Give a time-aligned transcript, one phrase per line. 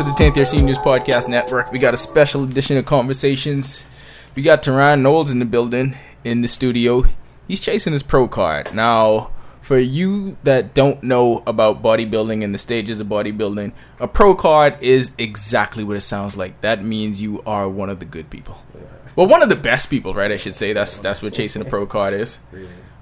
[0.00, 1.70] To the 10th Year Seniors Podcast Network.
[1.70, 3.86] We got a special edition of Conversations.
[4.34, 5.94] We got Teron Knowles in the building,
[6.24, 7.04] in the studio.
[7.46, 8.72] He's chasing his pro card.
[8.72, 14.34] Now, for you that don't know about bodybuilding and the stages of bodybuilding, a pro
[14.34, 16.58] card is exactly what it sounds like.
[16.62, 18.56] That means you are one of the good people.
[19.16, 20.32] Well, one of the best people, right?
[20.32, 22.38] I should say that's that's what chasing a pro card is.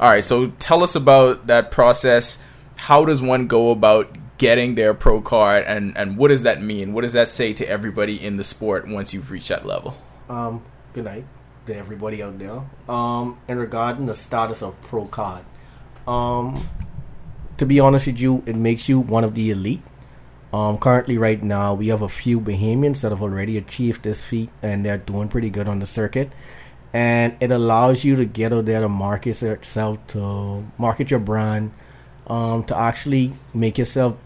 [0.01, 2.45] All right, so tell us about that process.
[2.77, 6.93] How does one go about getting their pro card, and and what does that mean?
[6.95, 9.97] What does that say to everybody in the sport once you've reached that level?
[10.29, 11.27] Um, good night
[11.67, 12.63] to everybody out there.
[12.89, 15.45] Um, in regarding the status of pro card,
[16.07, 16.69] um,
[17.59, 19.83] to be honest with you, it makes you one of the elite.
[20.51, 24.49] Um, currently, right now, we have a few Bahamians that have already achieved this feat,
[24.63, 26.33] and they're doing pretty good on the circuit.
[26.91, 31.73] And it allows you to get out there to market yourself, to market your brand,
[32.29, 34.17] um, to actually make yourself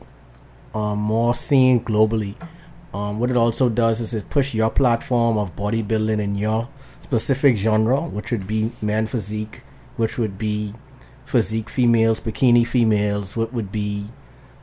[0.74, 2.34] um, more seen globally.
[2.94, 6.68] Um, what it also does is it push your platform of bodybuilding in your
[7.00, 9.62] specific genre, which would be man physique,
[9.96, 10.74] which would be
[11.24, 14.08] physique females, bikini females, what would be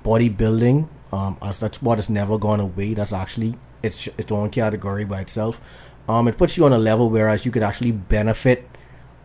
[0.04, 0.88] bodybuilding.
[1.12, 2.94] Um, as that's what has never gone away.
[2.94, 5.60] That's actually its its own category by itself.
[6.08, 8.68] Um, it puts you on a level whereas you could actually benefit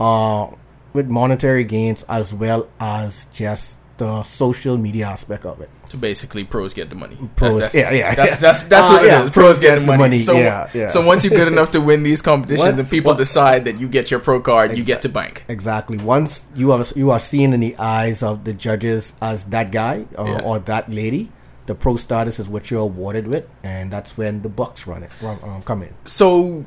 [0.01, 0.49] uh,
[0.93, 5.71] with monetary gains as well as just the social media aspect of it.
[5.87, 7.17] So basically, pros get the money.
[7.37, 9.31] Pros, that's, that's, yeah, yeah, That's that's, that's Uh, what yeah, it is.
[9.31, 9.99] pros Pros get get the the money.
[10.03, 10.89] money, So, yeah, yeah.
[10.89, 13.79] so once you're good enough to win these competitions, Once- the people what- decide that
[13.79, 15.45] you get your pro card, you get to bank.
[15.49, 15.99] Exactly.
[15.99, 20.05] Once you are you are seen in the eyes of the judges as that guy
[20.19, 20.41] or, Yeah.
[20.43, 21.31] or that lady,
[21.67, 25.13] the pro status is what you're awarded with, and that's when the bucks run it
[25.23, 25.91] run, um, come in.
[26.05, 26.65] So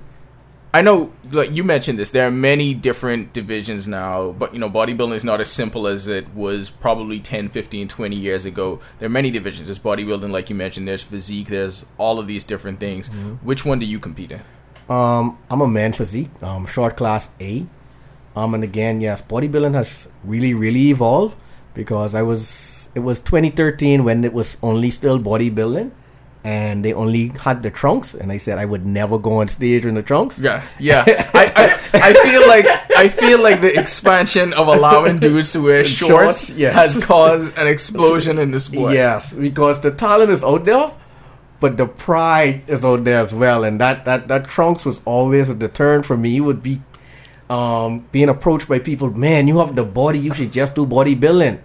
[0.77, 4.69] I know, like you mentioned this, there are many different divisions now, but you know,
[4.69, 8.79] bodybuilding is not as simple as it was probably 10, 15, 20 years ago.
[8.99, 9.69] There are many divisions.
[9.69, 13.07] There's bodybuilding, like you mentioned, there's physique, there's all of these different things.
[13.41, 14.41] Which one do you compete in?
[14.87, 17.65] Um, I'm a man physique, um, short class A.
[18.35, 21.35] Um, and again, yes, bodybuilding has really, really evolved
[21.73, 25.89] because I was, it was 2013 when it was only still bodybuilding
[26.43, 28.13] and they only had the trunks.
[28.13, 30.39] And I said I would never go on stage in the trunks.
[30.39, 31.03] Yeah, yeah.
[31.33, 31.51] I,
[31.93, 32.65] I, I feel like
[32.97, 36.73] I feel like the expansion of allowing dudes to wear shorts, Shorts, yes.
[36.73, 38.93] has caused an explosion in the sport.
[38.93, 40.91] Yes, because the talent is out there,
[41.59, 45.49] but the pride is out there as well, and that that that trunks was always
[45.49, 46.29] a deterrent for me.
[46.29, 46.81] You would be
[47.49, 49.09] um, being approached by people.
[49.09, 50.19] Man, you have the body.
[50.19, 51.61] You should just do bodybuilding.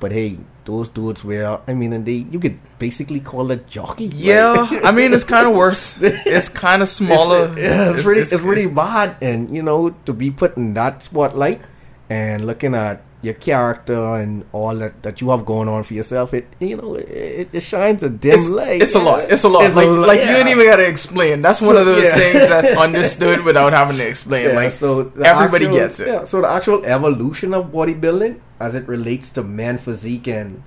[0.00, 1.60] But hey, those dudes wear.
[1.66, 4.06] I mean, and they you could basically call it jockey.
[4.06, 5.98] Yeah, I mean it's kind of worse.
[6.00, 7.48] It's kind of smaller.
[7.58, 11.60] yeah, it's, really, it's, really bad, and you know, to be put in that spotlight
[12.10, 16.34] and looking at your character and all that that you have going on for yourself,
[16.34, 18.82] it you know, it, it shines a dim It's, light.
[18.82, 19.20] it's a lot.
[19.32, 19.64] It's a lot.
[19.64, 20.36] It's like, a lot, like you yeah.
[20.38, 21.40] ain't even gotta explain.
[21.40, 22.16] That's one So, of those yeah.
[22.16, 24.48] things that's understood without having to explain.
[24.48, 26.08] Yeah, like so everybody actual- gets it.
[26.08, 30.62] Yeah, so the actual evolution of bodybuilding as it relates to man physique and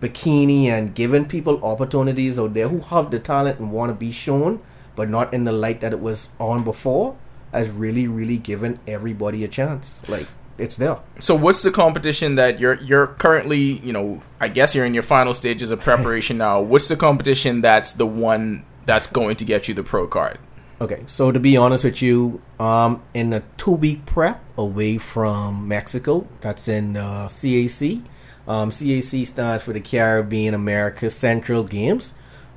[0.00, 4.12] bikini and giving people opportunities out there who have the talent and want to be
[4.12, 4.62] shown,
[4.94, 7.16] but not in the light that it was on before,
[7.52, 10.08] has really, really given everybody a chance.
[10.08, 10.28] Like
[10.58, 10.98] it's there.
[11.18, 15.02] So what's the competition that you're you're currently, you know, I guess you're in your
[15.02, 16.60] final stages of preparation now.
[16.60, 20.38] What's the competition that's the one that's going to get you the pro card?
[20.80, 25.68] Okay, so to be honest with you, um, in a two week prep away from
[25.68, 28.02] Mexico, that's in uh, CAC.
[28.48, 32.14] Um, CAC stands for the Caribbean America Central Games,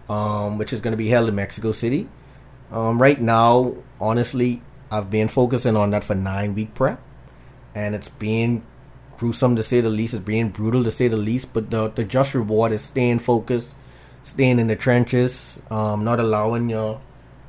[0.07, 2.07] um, which is going to be held in Mexico City.
[2.71, 7.01] Um, right now, honestly, I've been focusing on that for nine week prep,
[7.75, 8.63] and it's been
[9.17, 10.13] gruesome to say the least.
[10.13, 13.75] It's being brutal to say the least, but the the just reward is staying focused,
[14.23, 17.01] staying in the trenches, um, not allowing your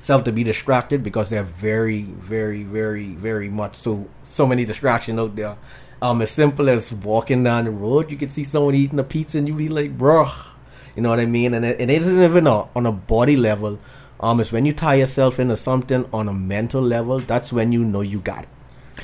[0.04, 5.18] self to be distracted because they're very, very, very, very much so so many distractions
[5.18, 5.56] out there.
[6.02, 9.38] Um, as simple as walking down the road, you can see someone eating a pizza
[9.38, 10.30] and you be like, bruh,
[10.94, 11.54] you know what I mean?
[11.54, 13.80] And it, and it isn't even a, on a body level.
[14.20, 17.18] Um, it's when you tie yourself into something on a mental level.
[17.20, 18.48] That's when you know you got it.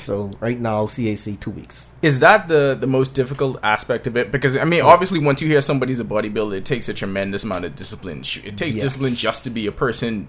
[0.00, 1.88] So right now, CAC two weeks.
[2.02, 4.30] Is that the the most difficult aspect of it?
[4.30, 7.64] Because I mean, obviously, once you hear somebody's a bodybuilder, it takes a tremendous amount
[7.64, 8.20] of discipline.
[8.44, 8.82] It takes Yes.
[8.82, 10.28] discipline just to be a person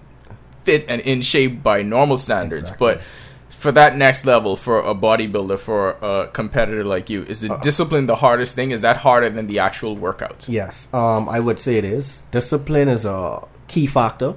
[0.64, 2.70] fit and in shape by normal standards.
[2.70, 2.94] Exactly.
[2.94, 3.02] But
[3.50, 7.60] for that next level, for a bodybuilder, for a competitor like you, is the Uh-uh.
[7.60, 8.72] discipline the hardest thing?
[8.72, 10.48] Is that harder than the actual workouts?
[10.48, 12.24] Yes, um, I would say it is.
[12.32, 14.34] Discipline is a key factor.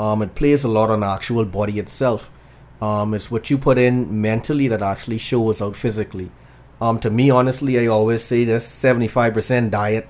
[0.00, 2.30] Um, it plays a lot on the actual body itself.
[2.80, 6.30] Um, it's what you put in mentally that actually shows out physically.
[6.80, 10.08] Um, to me, honestly, I always say this: seventy-five percent diet,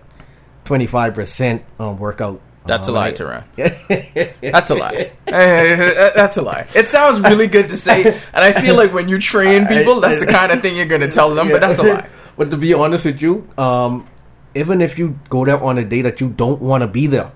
[0.65, 2.41] twenty-five percent um, workout.
[2.67, 3.45] That's a Um, lie, and Teron.
[4.41, 5.11] That's a lie.
[5.27, 6.67] That's a lie.
[6.75, 10.21] It sounds really good to say, and I feel like when you train people, that's
[10.21, 11.49] the kind of thing you're gonna tell them.
[11.51, 12.09] But that's a lie.
[12.39, 14.07] but to be honest with you, um,
[14.55, 17.33] even if you go there on a day that you don't want to be there,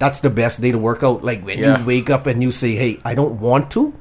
[0.00, 1.22] that's the best day to work out.
[1.22, 1.78] Like when Yeah.
[1.78, 3.94] you wake up and you say, "Hey, I don't want to,"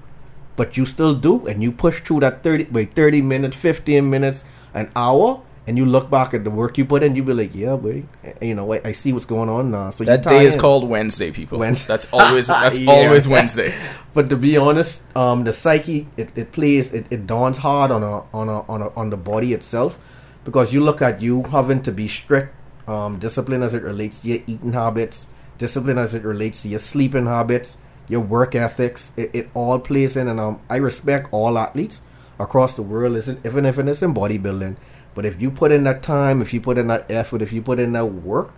[0.56, 4.44] but you still do, and you push through that thirty, wait, thirty minutes, fifteen minutes,
[4.74, 7.54] an hour, and you look back at the work you put in, you be like,
[7.54, 8.02] "Yeah, eh,
[8.42, 10.62] you know, I, I see what's going on now." So That day is in.
[10.62, 11.60] called Wednesday, people.
[11.60, 11.88] Wednesday.
[11.88, 12.92] That's always that's Yeah.
[12.92, 13.74] always Wednesday.
[14.14, 18.02] But to be honest, um, the psyche it, it plays it, it dawns hard on
[18.02, 20.00] a on a on a on the body itself
[20.44, 22.56] because you look at you having to be strict,
[22.88, 25.28] um, discipline as it relates to your eating habits,
[25.60, 27.78] discipline as it relates to your sleeping habits,
[28.10, 29.12] your work ethics.
[29.18, 32.02] It, it all plays in, and um, I respect all athletes
[32.40, 34.78] across the world, isn't even if it's in bodybuilding.
[35.18, 37.64] But if you put in that time, if you put in that effort, if you
[37.64, 38.54] put in that work,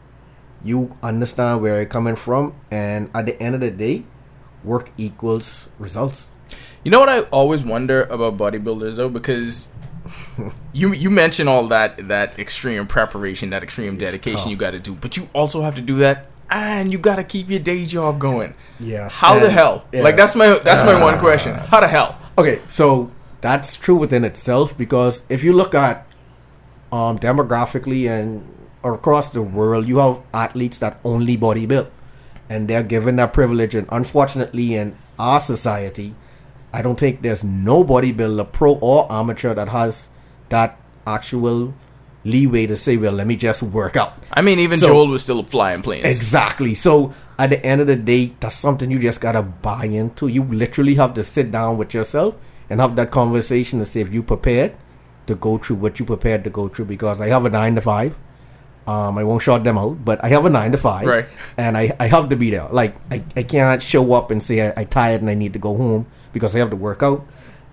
[0.61, 4.03] you understand where it's coming from, and at the end of the day,
[4.65, 6.27] work equals results.
[6.83, 9.71] You know what I always wonder about bodybuilders though, because
[10.73, 14.51] you you mention all that that extreme preparation, that extreme dedication tough.
[14.51, 17.23] you got to do, but you also have to do that, and you got to
[17.23, 18.53] keep your day job going.
[18.81, 19.07] Yeah.
[19.07, 19.85] How the hell?
[19.93, 20.01] yeah.
[20.01, 21.19] Like that's my that's my one ah.
[21.21, 21.55] question.
[21.55, 22.19] How the hell?
[22.37, 26.05] Okay, so that's true within itself because if you look at
[26.91, 28.47] um, demographically and
[28.83, 31.87] across the world, you have athletes that only bodybuild,
[32.49, 33.75] and they're given that privilege.
[33.75, 36.15] And unfortunately, in our society,
[36.73, 40.09] I don't think there's no bodybuilder, pro or amateur, that has
[40.49, 41.73] that actual
[42.23, 45.23] leeway to say, "Well, let me just work out." I mean, even So- Joel was
[45.23, 46.05] still flying planes.
[46.05, 46.75] Exactly.
[46.75, 50.27] So at the end of the day, that's something you just gotta buy into.
[50.27, 52.35] You literally have to sit down with yourself
[52.69, 54.73] and have that conversation to see if you prepared
[55.29, 56.85] to go through what you prepared to go through.
[56.85, 58.15] Because I have a nine to five.
[58.87, 61.29] Um, I won't shut them out, but I have a nine to five, Right.
[61.57, 62.67] And I, I have to be there.
[62.69, 65.59] Like I, I can't show up and say I, I tired and I need to
[65.59, 67.25] go home because I have to work out.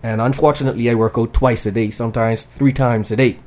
[0.02, 3.38] And unfortunately, I work out twice a day, sometimes three times a day.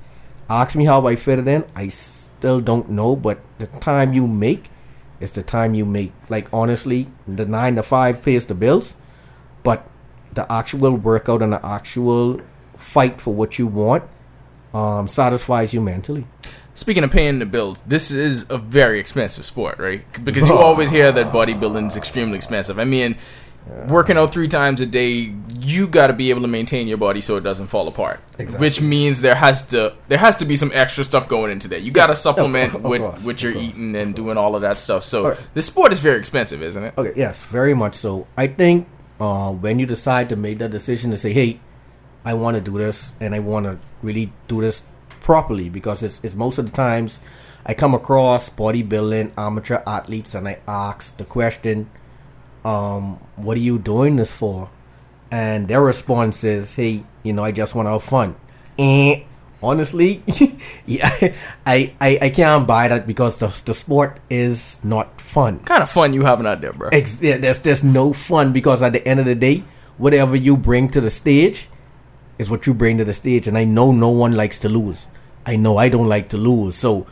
[0.50, 1.64] Ask me how I fit it in.
[1.76, 4.72] I still don't know, but the time you make
[5.20, 6.12] is the time you make.
[6.28, 8.96] Like honestly, the nine to five pays the bills,
[9.62, 9.88] but
[10.34, 12.42] the actual workout and the actual
[12.80, 14.04] fight for what you want
[14.74, 16.26] um, satisfies you mentally.
[16.76, 20.02] Speaking of paying the bills, this is a very expensive sport, right?
[20.24, 22.80] Because you always hear that bodybuilding is extremely expensive.
[22.80, 23.18] I mean,
[23.90, 27.20] working out three times a day, you got to be able to maintain your body
[27.20, 28.22] so it doesn't fall apart.
[28.38, 28.66] Exactly.
[28.66, 31.82] Which means there has to there has to be some extra stuff going into that.
[31.82, 34.78] You got to supplement of with course, what you're eating and doing all of that
[34.78, 35.04] stuff.
[35.04, 35.40] So Alright.
[35.54, 36.94] the sport is very expensive, isn't it?
[36.98, 38.26] Okay, yes, very much so.
[38.38, 38.88] I think
[39.20, 41.60] uh, when you decide to make that decision to say, "Hey,
[42.26, 44.84] I want to do this, and I want to really do this
[45.22, 47.20] properly," because it's, it's most of the times
[47.66, 51.90] I come across bodybuilding amateur athletes, and I ask the question,
[52.66, 54.70] um, "What are you doing this for?"
[55.32, 58.36] And their response is, "Hey, you know, I just want to have fun."
[58.78, 59.24] Eh,
[59.62, 60.24] honestly,
[60.86, 61.10] yeah,
[61.66, 65.58] I, I I can't buy that because the the sport is not fun.
[65.58, 66.90] What kind of fun you having out there, bro?
[66.92, 69.64] Ex- yeah, there's there's no fun because at the end of the day,
[69.98, 71.68] whatever you bring to the stage
[72.40, 75.06] is what you bring to the stage, and I know no one likes to lose.
[75.46, 76.78] I know I don't like to lose.
[76.78, 77.06] So,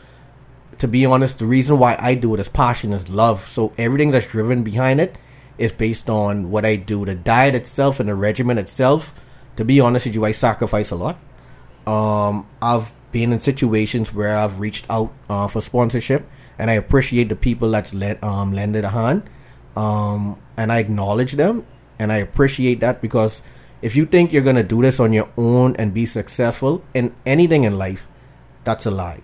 [0.78, 3.48] to be honest, the reason why I do it is passion, is love.
[3.50, 5.16] So everything that's driven behind it
[5.58, 7.04] is based on what I do.
[7.04, 9.12] The diet itself and the regimen itself.
[9.56, 11.18] To be honest with you, I sacrifice a lot.
[11.86, 16.26] Um, I've been in situations where I've reached out uh, for sponsorship,
[16.58, 19.28] and I appreciate the people that's lent um, lended a hand,
[19.76, 21.66] um, and I acknowledge them,
[21.98, 23.42] and I appreciate that because
[23.82, 27.64] if you think you're gonna do this on your own and be successful in anything
[27.64, 28.06] in life,
[28.64, 29.20] that's a lie.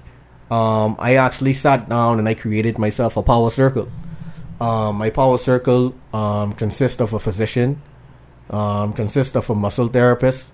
[0.51, 3.89] Um, I actually sat down and I created myself a power circle.
[4.61, 7.83] Um, my power circle um, consists of a physician,
[8.51, 10.53] um, consists of a muscle therapist,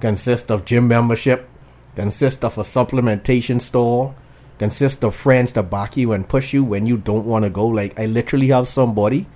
[0.00, 1.48] consists of gym membership,
[1.94, 4.14] consists of a supplementation store,
[4.58, 7.66] consists of friends to back you and push you when you don't want to go.
[7.66, 9.26] Like I literally have somebody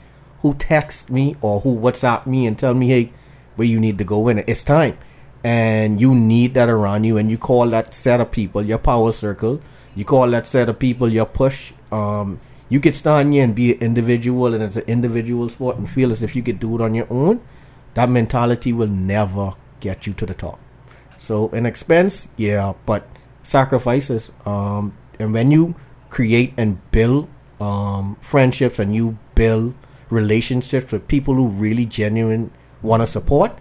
[0.41, 3.13] who texts me or who WhatsApp me and tell me, hey,
[3.57, 4.39] where you need to go in.
[4.47, 4.99] It's time.
[5.45, 9.13] And you need that around you and you call that set of people your power
[9.13, 9.61] circle.
[9.95, 11.73] You call that set of people your push.
[11.91, 15.91] Um you could stand here and be an individual and it's an individual sport and
[15.91, 17.41] feel as if you could do it on your own.
[17.95, 20.59] That mentality will never get you to the top.
[21.19, 23.07] So an expense, yeah, but
[23.43, 24.33] sacrifices.
[24.47, 25.75] Um, and when you
[26.09, 27.29] create and build
[27.61, 29.75] um, friendships and you build
[30.11, 32.51] relationships with people who really genuine
[32.83, 33.53] want to support,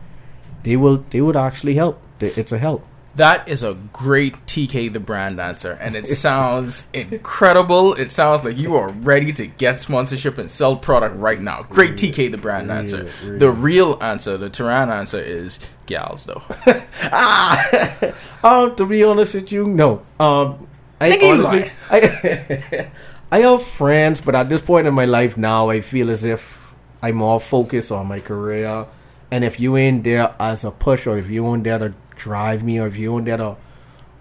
[0.63, 2.01] they will they would actually help.
[2.19, 2.85] It's a help.
[3.15, 7.93] That is a great TK the brand answer, and it sounds incredible.
[7.93, 11.63] It sounds like you are ready to get sponsorship and sell product right now.
[11.63, 13.11] Great TK the brand Really, answer.
[13.23, 13.37] really.
[13.39, 16.41] The real answer, the Teron answer, is gals though.
[17.11, 18.13] ah,
[18.43, 20.03] um, to be honest with you, no.
[20.19, 20.67] Um,
[21.01, 22.87] I Nigga, honestly, I,
[23.31, 26.59] I have friends, but at this point in my life now, I feel as if
[27.01, 28.85] I'm more focused on my career.
[29.31, 32.63] And if you ain't there as a push, or if you ain't there to drive
[32.63, 33.55] me, or if you ain't there to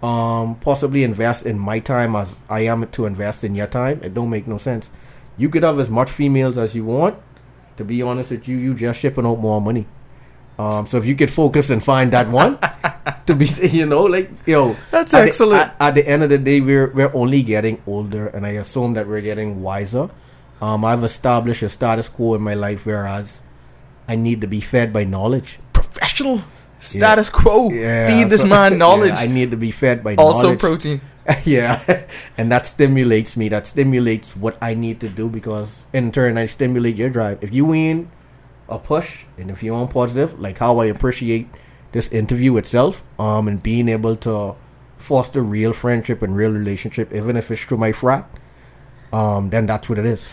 [0.05, 4.13] um possibly invest in my time as I am to invest in your time, it
[4.13, 4.89] don't make no sense.
[5.37, 7.17] You could have as much females as you want.
[7.77, 9.85] To be honest with you, you just shipping out more money.
[10.59, 12.59] Um, so if you could focus and find that one,
[13.25, 15.61] to be, you know, like yo, That's at the- excellent.
[15.61, 18.93] at, at the end of the day, we're we're only getting older, and I assume
[18.93, 20.09] that we're getting wiser.
[20.61, 23.41] Um, I've established a status quo in my life, whereas
[24.07, 25.59] I need to be fed by knowledge.
[25.73, 26.43] Professional
[26.79, 27.69] status quo.
[27.69, 29.13] Yeah, Feed this so- man knowledge.
[29.13, 30.59] yeah, I need to be fed by also knowledge.
[30.59, 31.01] protein.
[31.45, 32.05] yeah,
[32.37, 33.47] and that stimulates me.
[33.49, 37.43] That stimulates what I need to do because in turn I stimulate your drive.
[37.43, 38.09] If you win
[38.67, 41.47] a push and if you're on positive, like how I appreciate
[41.91, 44.55] this interview itself, um, and being able to
[44.97, 48.27] foster real friendship and real relationship, even if it's through my frat,
[49.13, 50.27] um, then that's what it is.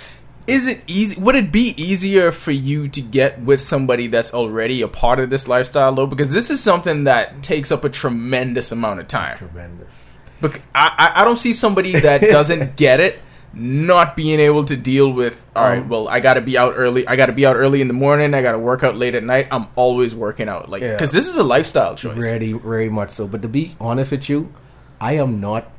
[0.49, 1.21] Is it easy?
[1.21, 5.29] Would it be easier for you to get with somebody that's already a part of
[5.29, 6.07] this lifestyle, though?
[6.07, 9.37] Because this is something that takes up a tremendous amount of time.
[9.37, 10.17] Tremendous.
[10.41, 13.21] But I, I, don't see somebody that doesn't get it
[13.53, 15.45] not being able to deal with.
[15.55, 17.07] All right, Um, well, I got to be out early.
[17.07, 18.33] I got to be out early in the morning.
[18.33, 19.49] I got to work out late at night.
[19.51, 20.93] I'm always working out, like Yeah.
[20.93, 22.25] because this is a lifestyle choice.
[22.25, 23.27] Very, very much so.
[23.27, 24.55] But to be honest with you,
[24.99, 25.71] I am not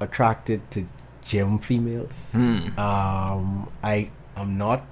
[0.00, 0.86] attracted to
[1.24, 2.30] gym females.
[2.32, 2.78] Hmm.
[2.78, 4.86] Um, I am not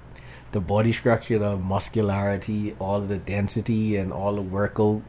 [0.51, 5.01] the body structure, the muscularity, all the density, and all the workout.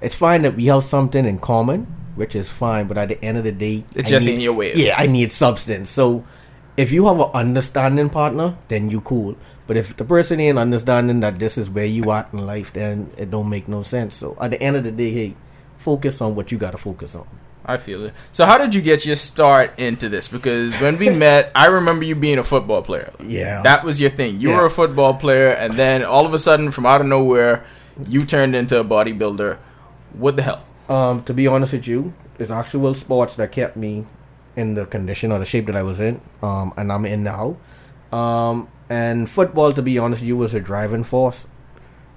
[0.00, 2.86] It's fine that we have something in common, which is fine.
[2.88, 4.74] But at the end of the day, it's I just need- ain't your way.
[4.74, 5.90] Yeah, I need substance.
[5.90, 6.24] So
[6.76, 9.36] if you have an understanding partner, then you cool.
[9.66, 13.10] But if the person ain't understanding that this is where you at in life, then
[13.16, 14.16] it don't make no sense.
[14.16, 15.36] So at the end of the day, hey,
[15.78, 17.26] focus on what you got to focus on.
[17.64, 18.14] I feel it.
[18.32, 20.26] So, how did you get your start into this?
[20.28, 23.12] Because when we met, I remember you being a football player.
[23.24, 23.62] Yeah.
[23.62, 24.40] That was your thing.
[24.40, 24.56] You Yeah.
[24.58, 27.64] were a football player, and then all of a sudden, from out of nowhere,
[28.08, 29.58] you turned into a bodybuilder.
[30.14, 30.64] What the hell?
[30.88, 34.06] Um, to be honest with you, it's actual sports that kept me
[34.56, 37.56] in the condition or the shape that I was in, um, and I'm in now.
[38.12, 41.46] Um, and football, to be honest with you, was a driving force.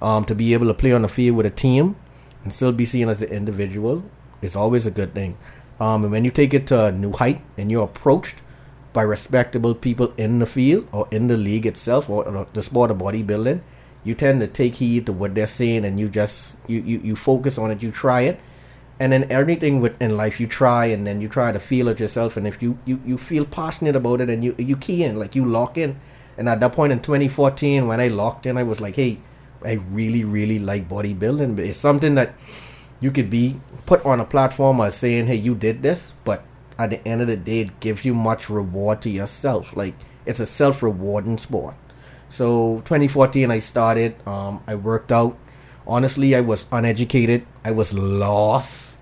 [0.02, 1.96] Um, to be able to play on the field with a team
[2.44, 4.02] and still be seen as an individual
[4.42, 5.36] is always a good thing.
[5.78, 8.36] Um, and when you take it to a new height and you're approached
[8.92, 12.98] by respectable people in the field or in the league itself or, the sport of
[12.98, 13.60] bodybuilding,
[14.04, 17.16] you tend to take heed to what they're saying and you just you, you, you
[17.16, 18.40] focus on it, you try it.
[18.98, 22.00] And then everything with in life you try and then you try to feel it
[22.00, 25.18] yourself and if you, you, you feel passionate about it and you you key in,
[25.18, 26.00] like you lock in.
[26.38, 29.18] And at that point in twenty fourteen when I locked in I was like, Hey,
[29.62, 31.56] I really, really like bodybuilding.
[31.56, 32.34] But it's something that
[33.00, 36.42] you could be put on a platform as saying, "Hey, you did this," but
[36.78, 39.76] at the end of the day, it gives you much reward to yourself.
[39.76, 41.74] Like it's a self-rewarding sport.
[42.30, 44.16] So 2014, I started.
[44.26, 45.38] Um, I worked out.
[45.86, 47.46] Honestly, I was uneducated.
[47.64, 48.98] I was lost.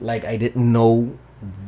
[0.00, 1.18] Like I didn't know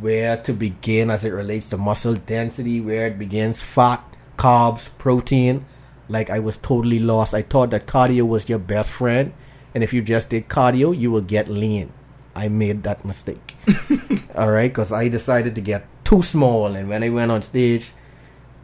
[0.00, 4.05] where to begin as it relates to muscle density, where it begins, fat,
[4.37, 5.65] carbs, protein.
[6.09, 7.35] Like I was totally lost.
[7.35, 9.33] I thought that cardio was your best friend,
[9.75, 11.93] and if you just did cardio, you will get lean.
[12.35, 13.57] I made that mistake.
[14.35, 17.93] All right, because I decided to get too small, and when I went on stage,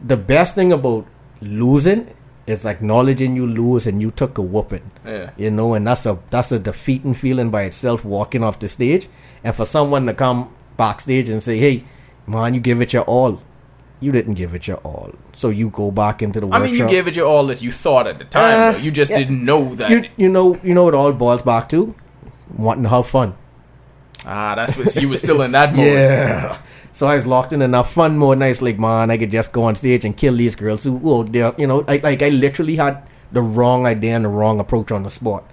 [0.03, 1.05] the best thing about
[1.41, 2.13] losing
[2.47, 4.89] is acknowledging you lose and you took a whooping.
[5.05, 5.31] Yeah.
[5.37, 9.07] You know, and that's a that's a defeating feeling by itself walking off the stage.
[9.43, 11.83] And for someone to come backstage and say, Hey,
[12.25, 13.41] man, you give it your all.
[13.99, 15.13] You didn't give it your all.
[15.37, 17.71] So you go back into the I mean, you gave it your all that you
[17.71, 18.75] thought at the time.
[18.75, 18.77] Uh.
[18.79, 19.19] You just yeah.
[19.19, 19.91] didn't know that.
[19.91, 21.93] you, you know you know what it all boils back to?
[22.57, 23.35] Wanting to have fun.
[24.25, 25.85] ah, that's what you were still in that mode.
[25.85, 26.57] Yeah.
[26.91, 29.29] So I was locked in enough fun mode, and I was like, man, I could
[29.29, 32.23] just go on stage and kill these girls who, oh, they're, you know, like, like
[32.23, 35.43] I literally had the wrong idea and the wrong approach on the spot.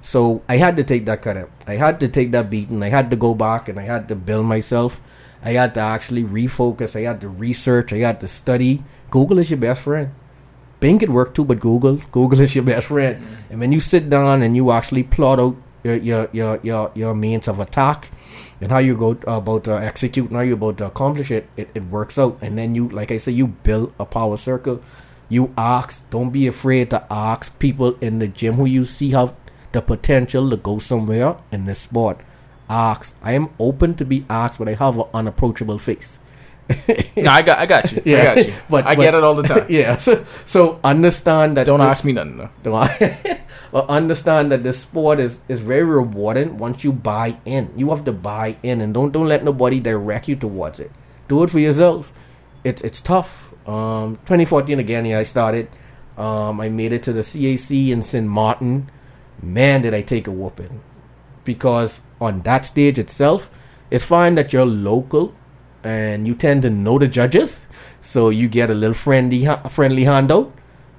[0.00, 1.50] So I had to take that cut out.
[1.66, 2.82] I had to take that beating.
[2.82, 4.98] I had to go back and I had to build myself.
[5.42, 6.96] I had to actually refocus.
[6.96, 7.92] I had to research.
[7.92, 8.82] I had to study.
[9.14, 10.10] Google is your best friend.
[10.80, 13.16] Bing could work too, but Google, Google is your best friend.
[13.16, 13.50] Mm-hmm.
[13.50, 15.54] And when you sit down and you actually plot out
[15.84, 18.10] your your your your, your means of attack
[18.60, 21.46] and how you go uh, about to execute and how you about to accomplish it,
[21.56, 22.38] it, it works out.
[22.42, 24.82] And then you, like I said, you build a power circle.
[25.28, 26.10] You ask.
[26.10, 29.32] Don't be afraid to ask people in the gym who you see have
[29.70, 32.18] the potential to go somewhere in this sport.
[32.68, 33.14] asked.
[33.22, 36.18] I am open to be asked, but I have an unapproachable face.
[37.16, 38.02] No, I got, I got you.
[38.04, 38.20] Yeah.
[38.20, 38.54] I got you.
[38.68, 39.66] but I but- get it all the time.
[39.70, 39.96] yeah.
[39.96, 41.66] So, so understand that.
[41.66, 42.50] Don't this- ask me nothing though.
[42.62, 43.40] don't I?
[43.72, 47.72] well, understand that this sport is, is very rewarding once you buy in.
[47.76, 50.90] You have to buy in, and don't don't let nobody direct you towards it.
[51.28, 52.12] Do it for yourself.
[52.64, 53.52] It's it's tough.
[53.66, 55.06] Um, 2014 again.
[55.06, 55.68] Yeah, I started.
[56.16, 58.26] Um, I made it to the CAC in St.
[58.26, 58.90] Martin.
[59.42, 60.80] Man, did I take a whooping!
[61.44, 63.50] Because on that stage itself,
[63.90, 65.34] it's fine that you're local
[65.84, 67.60] and you tend to know the judges,
[68.00, 70.52] so you get a little friendly friendly handout.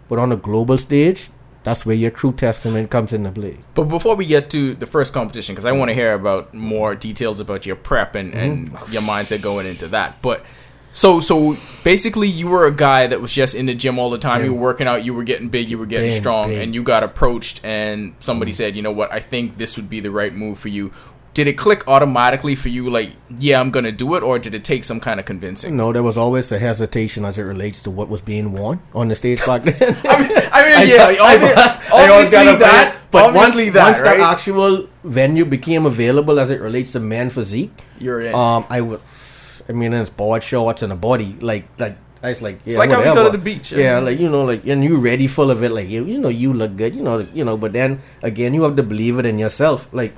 [0.07, 1.29] But on a global stage,
[1.63, 3.57] that's where your true testament comes into play.
[3.73, 6.93] But before we get to the first competition, because I want to hear about more
[6.93, 8.93] details about your prep and, and Mm-hmm.
[8.93, 10.21] your mindset going into that.
[10.21, 10.45] But
[10.91, 14.19] so so basically, you were a guy that was just in the gym all the
[14.19, 14.41] time.
[14.41, 14.45] Gym.
[14.45, 15.03] You were working out.
[15.03, 15.69] You were getting big.
[15.71, 16.49] You were getting Big, strong.
[16.49, 16.59] big.
[16.61, 19.11] And you got approached, and somebody said, "You know what?
[19.11, 20.91] I think this would be the right move for you."
[21.35, 22.89] Did it click automatically for you?
[22.89, 25.75] Like, yeah, I'm gonna do it, or did it take some kind of convincing?
[25.77, 29.09] No, there was always a hesitation as it relates to what was being worn on
[29.09, 29.97] the stage back then.
[30.05, 33.73] I mean, I I- mean, yeah, I- obvi- I always obviously that, but obviously once,
[33.75, 34.17] that, once right?
[34.17, 38.33] the actual venue became available as it relates to men physique, You're in.
[38.33, 42.41] um, I was, I mean, it's board shorts and a body, like, like, I was
[42.41, 43.77] like, yeah, like how we go to the beach, yeah.
[43.79, 46.29] Yeah, like you know, like, and you ready full of it, like you, you know,
[46.29, 47.55] you look good, you know, you know.
[47.57, 49.87] But then again, you have to believe it in yourself.
[49.91, 50.15] Like,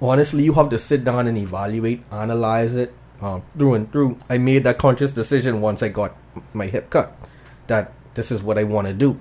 [0.00, 4.18] honestly, you have to sit down and evaluate, analyze it um, through and through.
[4.28, 6.16] I made that conscious decision once I got
[6.52, 7.16] my hip cut
[7.66, 9.18] that this is what I want to do,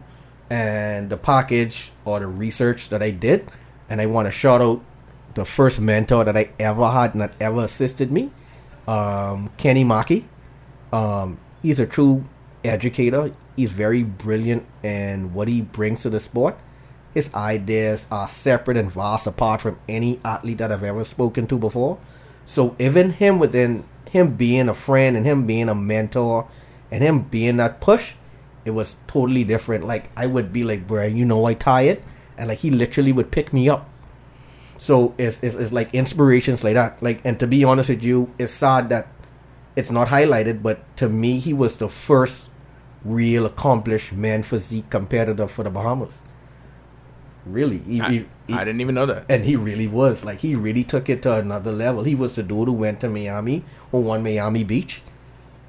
[0.49, 3.49] and the package or the research that I did,
[3.89, 4.83] and I want to shout out
[5.33, 8.31] the first mentor that I ever had and that ever assisted me,
[8.87, 10.23] um, Kenny Maki.
[10.93, 12.25] Um, he's a true
[12.63, 13.33] educator.
[13.55, 16.57] He's very brilliant in what he brings to the sport.
[17.15, 21.57] His ideas are separate and vast apart from any athlete that I've ever spoken to
[21.57, 21.97] before.
[22.45, 26.47] So even him within him being a friend and him being a mentor
[26.91, 28.13] and him being that push,
[28.65, 29.87] it was totally different.
[29.87, 32.01] Like I would be like, bro, you know I tired,
[32.37, 33.89] and like he literally would pick me up.
[34.77, 37.01] So it's, it's, it's like inspirations like that.
[37.01, 39.07] Like, and to be honest with you, it's sad that
[39.77, 42.49] it's not highlighted, but to me, he was the first
[43.05, 46.19] real accomplished man physique competitor for the Bahamas.
[47.45, 48.09] Really, he, I,
[48.47, 49.25] he- I didn't even know that.
[49.29, 52.03] and he really was like he really took it to another level.
[52.03, 55.01] He was the dude who went to Miami, who won Miami Beach,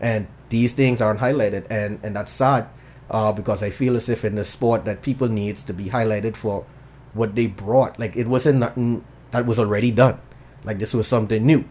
[0.00, 2.68] and these things aren't highlighted, and and that's sad,
[3.10, 6.34] uh, because I feel as if in the sport that people needs to be highlighted
[6.36, 6.64] for
[7.12, 7.98] what they brought.
[7.98, 10.18] Like it wasn't nothing that was already done.
[10.64, 11.64] Like this was something new.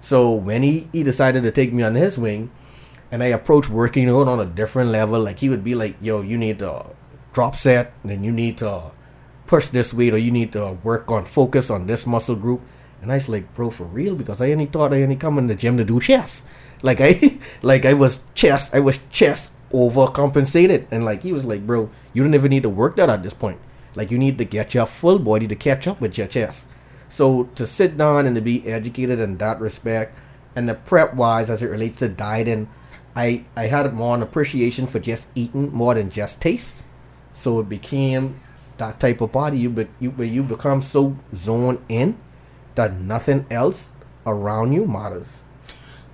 [0.00, 2.50] So when he he decided to take me on his wing,
[3.12, 6.20] and I approached working out on a different level, like he would be like, "Yo,
[6.22, 6.86] you need to
[7.32, 8.90] drop set, and then you need to."
[9.52, 12.62] Push this weight or you need to work on focus on this muscle group.
[13.02, 14.14] And I was like, bro, for real?
[14.14, 16.46] Because I only thought I only come in the gym to do chest.
[16.84, 20.86] Like I like I was chest I was chest overcompensated.
[20.90, 23.34] And like he was like, bro, you don't even need to work that at this
[23.34, 23.60] point.
[23.94, 26.66] Like you need to get your full body to catch up with your chest.
[27.08, 30.18] So to sit down and to be educated in that respect
[30.56, 32.68] and the prep wise as it relates to dieting,
[33.14, 36.76] I I had more an appreciation for just eating more than just taste.
[37.34, 38.41] So it became
[38.82, 42.18] that type of body you be, you where you become so zoned in
[42.74, 43.90] that nothing else
[44.26, 45.42] around you matters.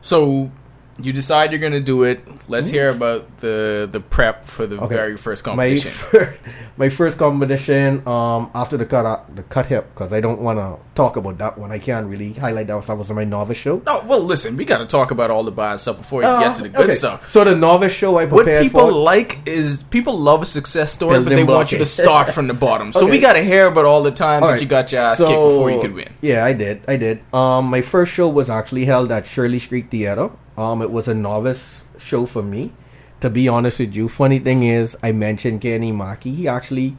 [0.03, 0.53] So
[1.01, 2.21] you decide you're gonna do it.
[2.49, 4.81] Let's hear about the the prep for the.
[4.81, 4.95] Okay.
[4.95, 5.91] very first My competition.
[5.93, 6.35] fir-
[6.77, 10.59] my first competition um after the cut out, the cut hip because I don't want
[10.59, 11.71] to talk about that one.
[11.71, 12.75] I can't really highlight that.
[12.77, 12.87] One.
[12.87, 13.81] That was my novice show.
[13.87, 16.41] no, well, listen, we got to talk about all the bad stuff before you Uh,
[16.41, 16.95] get to the good okay.
[16.95, 17.31] stuff.
[17.31, 18.47] So the novice show I prepared.
[18.59, 18.93] What people for.
[18.93, 22.55] like is people love a success story, but they want you to start from the
[22.55, 22.93] bottom.
[22.99, 25.19] So we got to hear about all the times All that you got your ass
[25.19, 26.09] so- kicked before you could win.
[26.21, 26.83] Yeah, I did.
[26.89, 27.21] I did.
[27.33, 30.31] Um, my first show was actually held at Shirley Street Theater.
[30.59, 32.73] Um, it was a novice show for me.
[33.21, 36.35] To be honest with you, funny thing is, I mentioned Kenny Maki.
[36.35, 36.99] He actually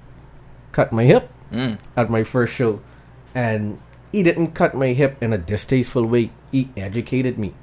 [0.71, 1.77] cut my hip Mm.
[1.97, 2.79] at my first show,
[3.33, 3.79] and
[4.11, 6.29] he didn't cut my hip in a distasteful way.
[6.51, 7.53] He educated me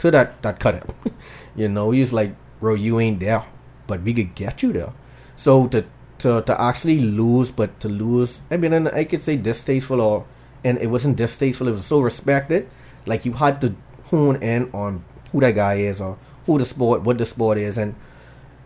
[0.00, 0.92] to that that cut hip.
[1.56, 3.44] you know, he's like, bro, you ain't there,
[3.86, 4.92] but we could get you there.
[5.36, 5.84] So to
[6.18, 10.26] to to actually lose, but to lose, I mean, and I could say distasteful or,
[10.64, 11.68] and it wasn't distasteful.
[11.68, 12.68] It was so respected.
[13.06, 13.76] Like you had to
[14.10, 17.78] hone in on who that guy is or who the sport, what the sport is,
[17.78, 17.94] and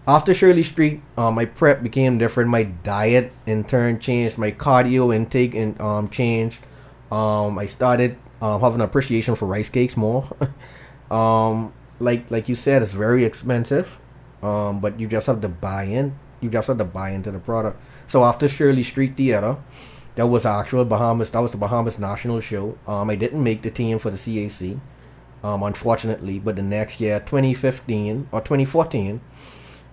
[0.07, 2.51] after Shirley Street, uh, my prep became different.
[2.51, 4.37] My diet in turn changed.
[4.37, 6.59] My cardio intake and um changed.
[7.11, 10.27] Um, I started um, having an appreciation for rice cakes more.
[11.11, 13.99] um, like like you said, it's very expensive.
[14.43, 16.19] Um, but you just have to buy in.
[16.41, 17.81] You just have to buy into the product.
[18.09, 19.57] So after Shirley Street Theater,
[20.17, 21.31] that was actual Bahamas.
[21.31, 22.77] That was the Bahamas national show.
[22.89, 24.81] Um, I didn't make the team for the CAC,
[25.43, 26.39] um, unfortunately.
[26.39, 29.21] But the next year, 2015 or 2014,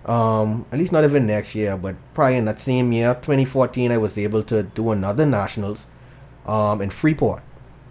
[0.06, 3.98] um, at least not even next year, but probably in that same year, 2014, I
[3.98, 5.86] was able to do another nationals,
[6.46, 7.44] um, in Freeport.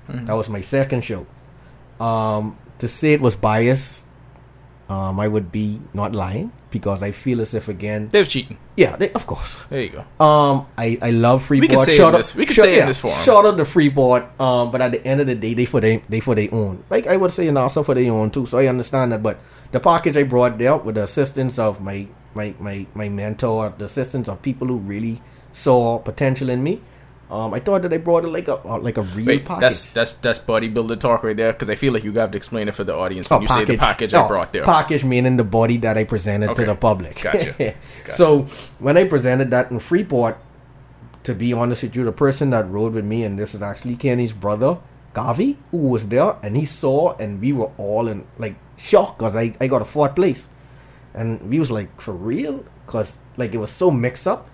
[0.09, 0.27] Mhm.
[0.27, 1.27] That was my second show.
[2.01, 4.07] Um, to say it was biased,
[4.89, 8.59] um, I would be not lying because I feel as if again, They was cheating.
[8.77, 9.65] yeah, they, of course.
[9.71, 10.25] There you go.
[10.25, 11.87] Um, I, I love Freeport.
[11.87, 13.19] say Shout in out- this- we shout- say yeah, this forum.
[13.25, 14.25] Shout out to Freeport.
[14.41, 16.85] Um, but at the end of the day, they for they they for their own.
[16.91, 18.47] Like I would say, and also for their own too.
[18.47, 19.23] So I understand that.
[19.23, 19.39] But
[19.73, 23.87] the package I brought there with the assistance of my my my my mentor, the
[23.87, 25.21] assistance of people who really
[25.53, 26.81] saw potential in me.
[27.31, 29.61] Um, I thought that I brought it like a uh, like a real Wait, package.
[29.61, 32.69] that's that's that's bodybuilder talk right there because I feel like you have to explain
[32.69, 34.65] it for the audience when you say the package I Oh, brought there.
[34.65, 36.63] Package meaning the body that I presented Okay.
[36.65, 37.21] to the public.
[37.21, 37.53] Gotcha.
[37.59, 38.17] Gotcha.
[38.17, 38.43] So
[38.79, 40.39] when I presented that in Freeport,
[41.25, 43.97] to be honest with you, the person that rode with me, and this is actually
[43.97, 44.79] Kenny's brother,
[45.15, 49.37] Gavi, who was there, and he saw, and we were all in like shock because
[49.37, 50.49] I, I got a fourth place,
[51.13, 54.49] and we was like for real, because like it was so mixed up.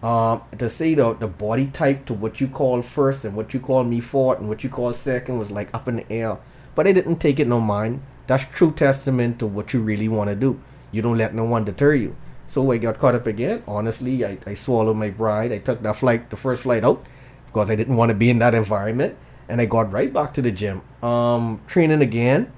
[0.00, 3.58] Um, to say the the body type to what you call first and what you
[3.58, 6.38] call me fourth and what you call second was like up in the air,
[6.76, 8.02] but I didn't take it no mind.
[8.28, 10.60] That's true testament to what you really want to do.
[10.92, 12.14] You don't let no one deter you.
[12.46, 13.62] So I got caught up again.
[13.66, 15.50] Honestly, I, I swallowed my pride.
[15.50, 17.04] I took that flight, the first flight out,
[17.46, 19.16] because I didn't want to be in that environment.
[19.48, 20.82] And I got right back to the gym.
[21.02, 22.52] Um, training again.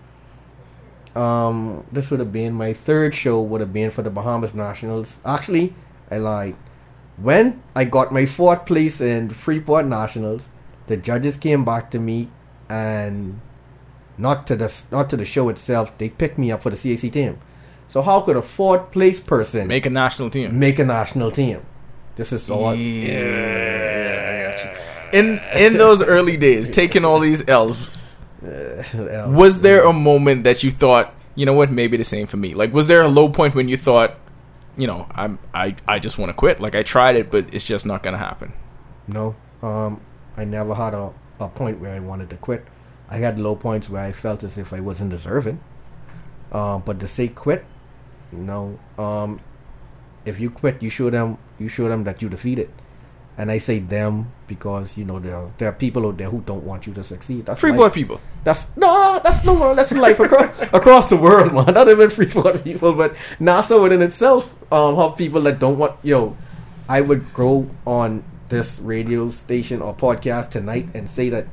[1.15, 3.41] Um, this would have been my third show.
[3.41, 5.21] Would have been for the Bahamas Nationals.
[5.25, 5.75] Actually,
[6.11, 6.57] I lied.
[7.23, 10.49] When I got my fourth place in Freeport Nationals,
[10.87, 12.29] the judges came back to me,
[12.69, 13.41] and
[14.17, 15.97] not to the not to the show itself.
[15.99, 17.39] They picked me up for the CAC team.
[17.89, 20.59] So how could a fourth place person Make a national team.
[20.59, 21.63] make a national team?
[22.17, 22.75] This is all.
[22.75, 24.79] Yeah.
[25.13, 27.91] In in those early days, taking all these L's,
[28.43, 32.55] was there a moment that you thought, you know what, maybe the same for me?
[32.55, 34.15] Like, was there a low point when you thought,
[34.77, 36.61] you know, I'm I I just want to quit?
[36.61, 38.53] Like, I tried it, but it's just not gonna happen.
[39.07, 40.01] No, um,
[40.37, 42.67] I never had a, a point where I wanted to quit.
[43.09, 45.61] I had low points where I felt as if I wasn't deserving.
[46.53, 47.65] Uh, but to say quit,
[48.33, 48.79] no.
[48.99, 49.41] Um,
[50.25, 52.71] if you quit, you show them you show them that you defeated.
[53.41, 56.43] And I say them because you know there are, there are people out there who
[56.43, 57.47] don't want you to succeed.
[57.47, 57.79] That's Free life.
[57.79, 58.21] boy people.
[58.45, 59.77] That's no, that's no man.
[59.77, 61.73] That's life across across the world, man.
[61.73, 65.97] Not even Freeport people, but Nassau within itself um, have people that don't want.
[66.03, 66.37] Yo,
[66.87, 71.47] I would go on this radio station or podcast tonight and say that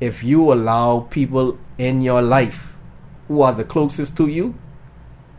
[0.00, 2.74] if you allow people in your life
[3.28, 4.56] who are the closest to you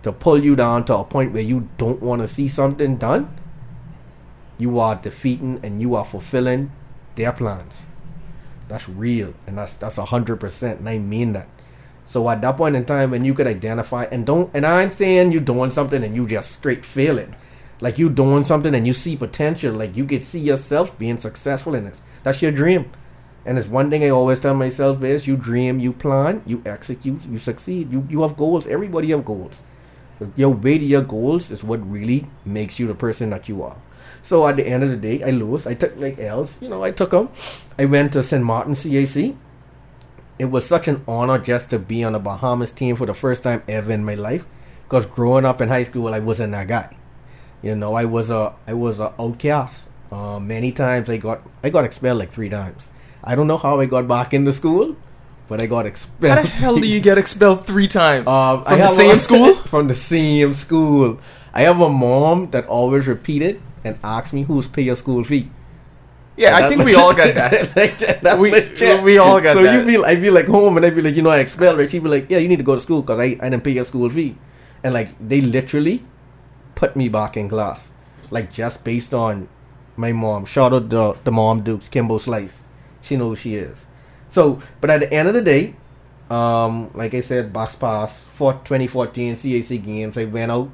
[0.03, 3.27] to pull you down to a point where you don't want to see something done,
[4.61, 6.71] you are defeating and you are fulfilling
[7.15, 7.85] their plans.
[8.67, 11.47] That's real, and that's that's a hundred percent, and I mean that.
[12.05, 14.93] So at that point in time, when you could identify and don't, and I ain't
[14.93, 17.35] saying you doing something and you just straight failing,
[17.79, 21.75] like you doing something and you see potential, like you could see yourself being successful
[21.75, 22.01] in this.
[22.23, 22.91] That's your dream,
[23.45, 27.23] and it's one thing I always tell myself is you dream, you plan, you execute,
[27.25, 27.91] you succeed.
[27.91, 28.67] You you have goals.
[28.67, 29.61] Everybody have goals.
[30.35, 33.77] Your way to your goals is what really makes you the person that you are.
[34.23, 35.65] So at the end of the day, I lose.
[35.67, 36.61] I took like L's.
[36.61, 37.29] You know, I took them.
[37.77, 38.43] I went to St.
[38.43, 39.35] Martin CAC.
[40.39, 43.43] It was such an honor just to be on the Bahamas team for the first
[43.43, 44.45] time ever in my life.
[44.83, 46.95] Because growing up in high school, I wasn't that guy.
[47.61, 49.87] You know, I was a I was a outcast.
[50.11, 52.91] Uh, many times I got I got expelled like three times.
[53.23, 54.95] I don't know how I got back into school,
[55.47, 56.37] but I got expelled.
[56.37, 59.55] How the hell do you get expelled three times I from the same a- school?
[59.67, 61.19] from the same school.
[61.53, 65.49] I have a mom that always repeated and ask me who's pay your school fee.
[66.37, 67.75] Yeah, I think we all got that.
[68.23, 69.03] Like We- legit.
[69.03, 69.83] we all got so that.
[69.83, 71.79] So you be, I'd be like home, and I'd be like, you know, I expelled
[71.79, 71.87] her.
[71.89, 73.71] She'd be like, yeah, you need to go to school because I, I didn't pay
[73.71, 74.35] your school fee,
[74.83, 76.03] and like they literally
[76.75, 77.91] put me back in class,
[78.31, 79.47] like just based on
[79.97, 80.45] my mom.
[80.45, 82.63] Shout out the the mom Dukes, Kimbo Slice.
[83.01, 83.87] She knows who she is.
[84.29, 85.75] So, but at the end of the day,
[86.29, 90.17] um, like I said, box pass for 2014 CAC games.
[90.17, 90.69] I went out,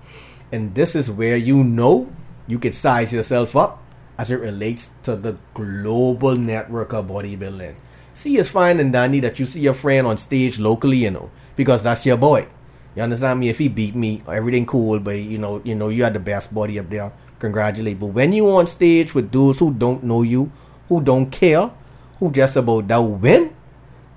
[0.51, 2.11] and this is where you know
[2.47, 3.83] you could size yourself up
[4.17, 7.75] as it relates to the global network of bodybuilding.
[8.13, 11.29] See, it's fine and dandy that you see your friend on stage locally, you know,
[11.55, 12.47] because that's your boy.
[12.95, 13.49] You understand me?
[13.49, 16.51] If he beat me, everything cool, but you know, you know, you had the best
[16.51, 17.11] body up there.
[17.37, 17.99] Congratulate.
[17.99, 20.51] But when you on stage with those who don't know you,
[20.89, 21.69] who don't care,
[22.17, 23.55] who just about that win,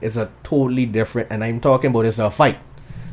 [0.00, 1.28] it's a totally different.
[1.30, 2.56] And I'm talking about it's a fight.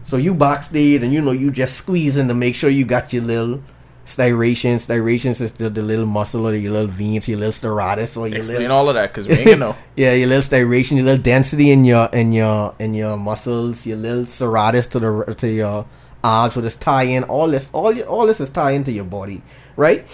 [0.06, 3.24] So you backstage and you know you just squeezing to make sure you got your
[3.24, 3.62] little
[4.08, 4.84] striations.
[4.84, 8.38] Striations is the, the little muscle or your little veins, your little serratus or your
[8.38, 9.76] Explain little all of that because we ain't gonna know.
[9.96, 13.98] yeah, your little striation, your little density in your in your in your muscles, your
[13.98, 15.86] little serratus to the to your
[16.24, 17.24] arms with this tie in.
[17.26, 19.42] All this, all your, all this is tie into your body,
[19.76, 20.06] right?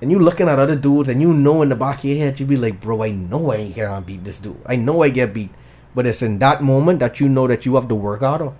[0.00, 2.40] And you looking at other dudes, and you know in the back of your head,
[2.40, 4.60] you be like, bro, I know I ain't gonna beat this dude.
[4.64, 5.50] I know I get beat,
[5.94, 8.56] but it's in that moment that you know that you have to work out harder.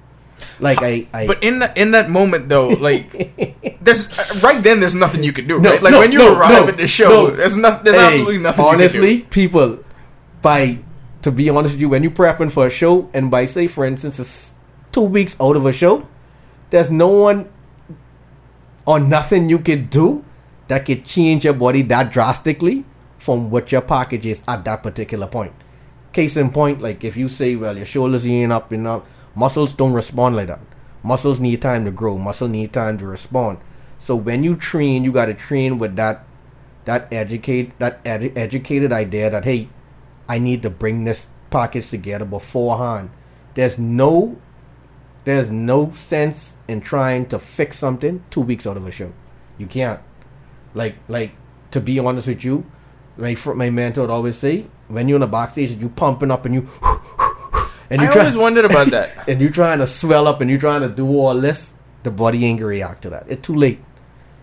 [0.59, 3.12] Like I, I But in that in that moment though, like
[3.81, 4.09] there's
[4.42, 5.61] right then there's nothing you can do.
[5.61, 5.83] No, right?
[5.83, 8.64] Like no, when you no, arrive at the show, there's not there's Hey, absolutely nothing.
[8.64, 9.85] Honestly, people,
[10.42, 10.79] by
[11.22, 13.85] to be honest with you, when you're prepping for a show, and by say for
[13.85, 14.55] instance, it's
[14.92, 16.09] two weeks out of a show,
[16.70, 17.48] there's no one
[18.87, 20.24] or nothing you can do
[20.68, 22.85] that could change your body that drastically
[23.18, 25.53] from what your package is at that particular point.
[26.12, 29.03] Case in point, like if you say, well, your shoulders ain't up enough,
[29.35, 30.61] muscles don't respond like that.
[31.03, 32.19] Muscles need time to grow.
[32.19, 33.59] Muscle need time to respond.
[33.99, 36.25] So when you train, you got to train with that
[36.85, 39.69] that educate that edu- educated idea that hey,
[40.29, 43.11] I need to bring this package together beforehand.
[43.55, 44.40] There's no
[45.25, 49.12] there's no sense in trying to fix something two weeks out of a show.
[49.59, 50.01] You can't.
[50.75, 51.33] Like like
[51.73, 52.64] to be honest with you,
[53.16, 56.45] my my mentor would always say, when you're in the backstage and you pumping up
[56.45, 56.69] and you
[57.90, 59.24] and I you try- always wondered about that.
[59.29, 62.44] and you're trying to swell up and you're trying to do all this, the body
[62.44, 63.24] ain't gonna react to that.
[63.29, 63.81] It's too late.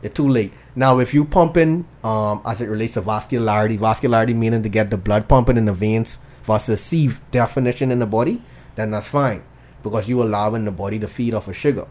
[0.03, 0.53] It's too late.
[0.75, 4.97] Now, if you pumping, um, as it relates to vascularity, vascularity meaning to get the
[4.97, 8.43] blood pumping in the veins versus C definition in the body,
[8.75, 9.43] then that's fine
[9.81, 11.87] because you allowing the body to feed off of sugar.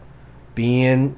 [0.55, 1.17] Being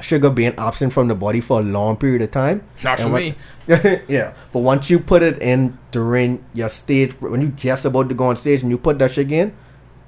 [0.00, 2.66] sugar being absent from the body for a long period of time.
[2.82, 3.34] Not and for me.
[4.08, 8.14] yeah, but once you put it in during your stage, when you just about to
[8.14, 9.56] go on stage and you put that sugar in,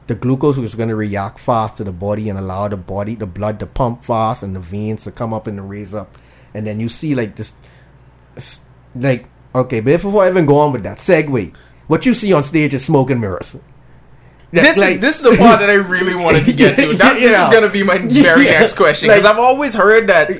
[0.06, 3.26] the glucose is going to react fast to the body and allow the body, the
[3.26, 6.16] blood to pump fast and the veins to come up and to raise up.
[6.54, 7.54] And then you see like this,
[8.94, 11.54] like, okay, but before I even go on with that segue,
[11.86, 13.56] what you see on stage is smoke and mirrors.
[14.52, 16.94] This Like- is this is the part that I really wanted to get to.
[16.94, 18.60] That, This is gonna be my very Yeah.
[18.60, 20.30] next question because Like- I've always heard that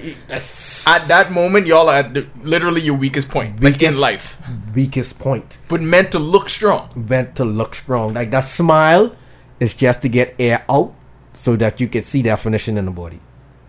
[0.87, 4.37] at that moment y'all are at the, literally your weakest point, like in life,
[4.75, 5.59] weakest point.
[5.69, 6.89] but meant to look strong.
[6.95, 8.15] meant to look strong.
[8.15, 9.13] Like that smile
[9.59, 10.93] is just to get air out
[11.33, 13.21] so that you can see definition in the body.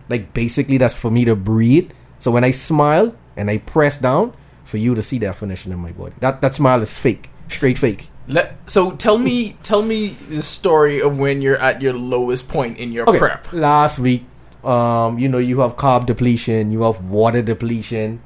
[0.08, 1.90] Like basically that's for me to breathe.
[2.20, 4.32] So when I smile and I press down
[4.64, 6.14] for you to see definition in my body.
[6.20, 7.28] That that smile is fake.
[7.48, 8.08] Straight fake.
[8.28, 12.76] Let, so tell me, tell me the story of when you're at your lowest point
[12.76, 13.18] in your Okay.
[13.18, 13.52] prep.
[13.52, 14.24] Last week,
[14.62, 18.20] um, you know, you have carb depletion, you have water depletion.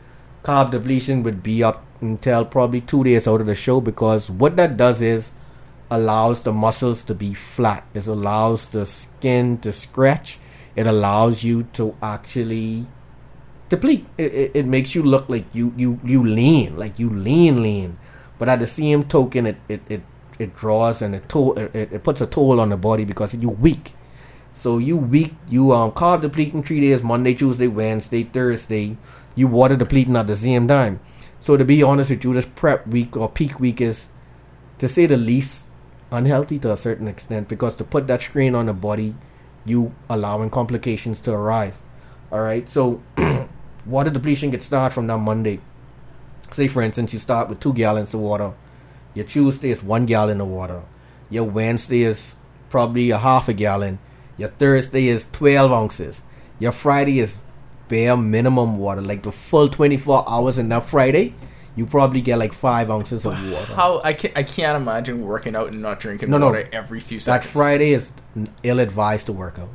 [0.45, 4.57] Carb depletion would be up until probably two days out of the show because what
[4.57, 5.31] that does is
[5.89, 7.87] allows the muscles to be flat.
[7.95, 10.41] It allows the skin to stretch.
[10.75, 12.87] It allows you to actually
[13.69, 14.07] deplete.
[14.19, 17.99] It, it, it makes you look like you, you, you lean, like you lean, lean.
[18.43, 20.03] But at the same token, it, it, it,
[20.37, 23.53] it draws and it, toll, it, it puts a toll on the body because you're
[23.53, 23.95] weak.
[24.53, 28.97] So you weak, you um carb depleting three days, Monday, Tuesday, Wednesday, Thursday.
[29.37, 30.99] You water depleting at the same time.
[31.39, 34.09] So to be honest with you, this prep week or peak week is,
[34.79, 35.67] to say the least,
[36.11, 39.15] unhealthy to a certain extent because to put that strain on the body,
[39.65, 41.77] you allowing complications to arrive.
[42.33, 43.05] All right, so
[43.87, 45.61] water depletion gets started from that Monday.
[46.53, 48.53] Say for instance, you start with two gallons of water.
[49.15, 50.83] Your Tuesday is one gallon of water.
[51.31, 52.37] Your Wednesday is
[52.71, 53.99] probably a half a gallon.
[54.37, 56.23] Your Thursday is 12 ounces.
[56.59, 57.37] Your Friday is
[57.89, 61.35] bare minimum water, like the full 24 hours in that Friday.
[61.75, 63.73] You probably get like five ounces of water.
[63.75, 66.47] How I can't I can't imagine working out and not drinking No, no.
[66.47, 67.47] water every few seconds.
[67.51, 67.59] That.
[67.59, 68.13] Friday is
[68.63, 69.71] ill advised to work out.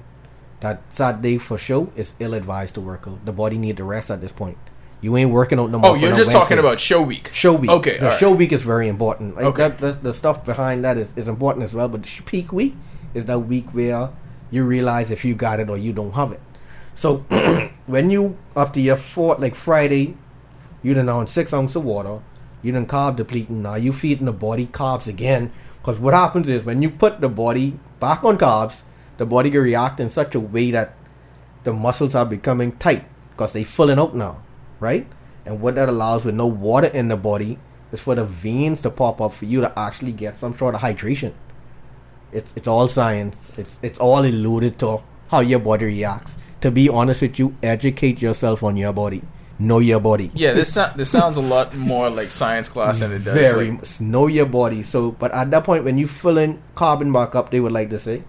[0.60, 3.26] That Saturday for sure is ill advised to work out.
[3.26, 4.58] The body need to rest at this point.
[5.02, 5.92] You ain't working out no oh, more.
[5.92, 7.30] Oh, you're no just talking about show week.
[7.34, 7.70] show week.
[7.70, 8.20] Okay, the alright.
[8.20, 9.36] show week is very important.
[9.36, 9.68] Like Okay.
[9.68, 11.88] that, that's the stuff behind that is, is important as well.
[11.88, 12.76] But the peak week
[13.14, 14.10] is that week where
[14.50, 16.42] you realize if you got it or you don't have it.
[16.96, 17.18] So
[17.86, 20.18] when you after your fourth, like Friday,
[20.82, 22.20] you done on six ounces of water,
[22.64, 23.62] you done carb depleting.
[23.62, 25.52] Now you feeding the body carbs again.
[25.80, 28.82] Because what happens is when you put the body back on carbs,
[29.18, 30.96] the body can react in such a way that
[31.64, 34.42] the muscles are becoming tight because they filling out now,
[34.80, 35.08] right?
[35.46, 37.58] And what that allows with no water in the body
[37.92, 40.82] is for the veins to pop up for you to actually get some sort of
[40.82, 41.34] hydration.
[42.32, 43.38] It's it's all science.
[43.58, 46.36] It's it's all alluded to how your body reacts.
[46.62, 49.22] To be honest with you, educate yourself on your body.
[49.60, 50.30] Know your body.
[50.36, 53.34] Yeah, this so- this sounds a lot more like science class than it does.
[53.36, 54.84] Very like- know your body.
[54.84, 57.90] So, but at that point, when you fill in carbon back up, they would like
[57.92, 58.24] to say,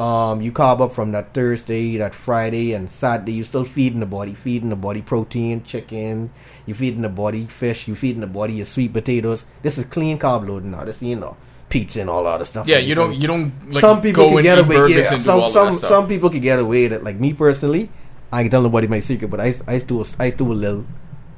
[0.00, 3.32] Um, you carb up from that Thursday, that Friday, and Saturday.
[3.32, 6.30] You still feeding the body, feeding the body protein, chicken.
[6.66, 7.86] You feeding the body fish.
[7.86, 9.44] You feeding the body your sweet potatoes.
[9.62, 10.84] This is clean carb loading now.
[10.84, 11.36] This you know
[11.68, 12.66] pizza and all that other stuff.
[12.66, 14.94] Yeah, you don't you don't like some people go can and get away.
[14.94, 17.04] Yeah, some some some people can get away with it.
[17.04, 17.88] Like me personally,
[18.32, 20.84] I can tell nobody my secret, but I I do a, I do a little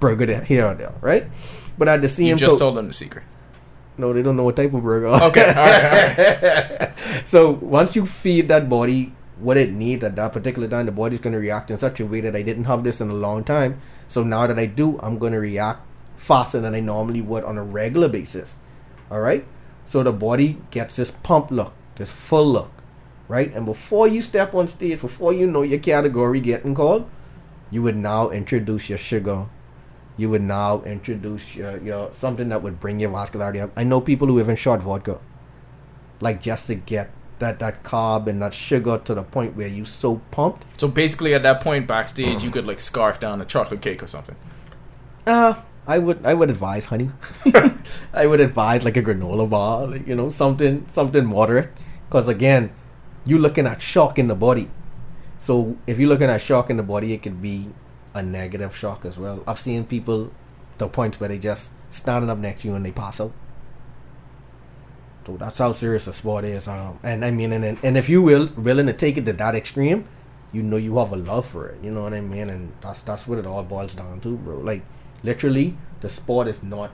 [0.01, 1.27] burger there, here or there, right?
[1.77, 3.25] But at the same time you just to- told them the secret.
[3.97, 5.07] No, they don't know what type of burger.
[5.29, 6.99] Okay, all right, all right.
[7.29, 11.21] so once you feed that body what it needs at that particular time, the body's
[11.21, 13.45] going to react in such a way that I didn't have this in a long
[13.45, 13.81] time.
[14.09, 15.81] So now that I do, I'm going to react
[16.17, 18.59] faster than I normally would on a regular basis.
[19.11, 19.45] All right.
[19.87, 22.71] So the body gets this pump look, this full look,
[23.29, 23.53] right?
[23.55, 27.09] And before you step on stage, before you know your category getting called,
[27.71, 29.47] you would now introduce your sugar.
[30.17, 33.73] You would now introduce your, your something that would bring your vascularity up.
[33.77, 35.19] I know people who even shot vodka
[36.21, 39.85] like just to get that that carb and that sugar to the point where you
[39.85, 40.65] so pumped.
[40.81, 44.07] So basically, at that point backstage, you could like scarf down a chocolate cake or
[44.07, 44.37] something.
[45.27, 45.55] Uh
[45.87, 47.11] I would I would advise honey.
[48.15, 51.71] I would advise like a granola bar, like you know something something moderate,
[52.09, 52.73] because again,
[53.25, 54.71] you're looking at shock in the body.
[55.39, 57.69] So if you're looking at shock in the body, it could be
[58.15, 59.43] a negative shock as well.
[59.47, 60.33] I've seen people
[60.79, 63.33] to points where they just standing up next to you and they pass out.
[65.27, 66.69] So that's how serious the sport is.
[66.69, 69.33] Um, and I mean, and and and if you will willing to take it to
[69.33, 70.07] that extreme,
[70.53, 71.83] you know you have a love for it.
[71.83, 72.51] You know what I mean?
[72.51, 74.59] And that's that's what it all boils down to, bro.
[74.59, 74.83] Like
[75.23, 76.91] literally, the sport is not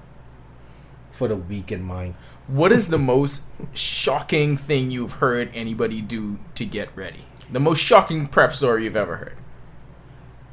[1.12, 2.14] for the weak in mind.
[2.46, 7.26] What is the most shocking thing you've heard anybody do to get ready?
[7.50, 9.36] The most shocking prep story you've ever heard.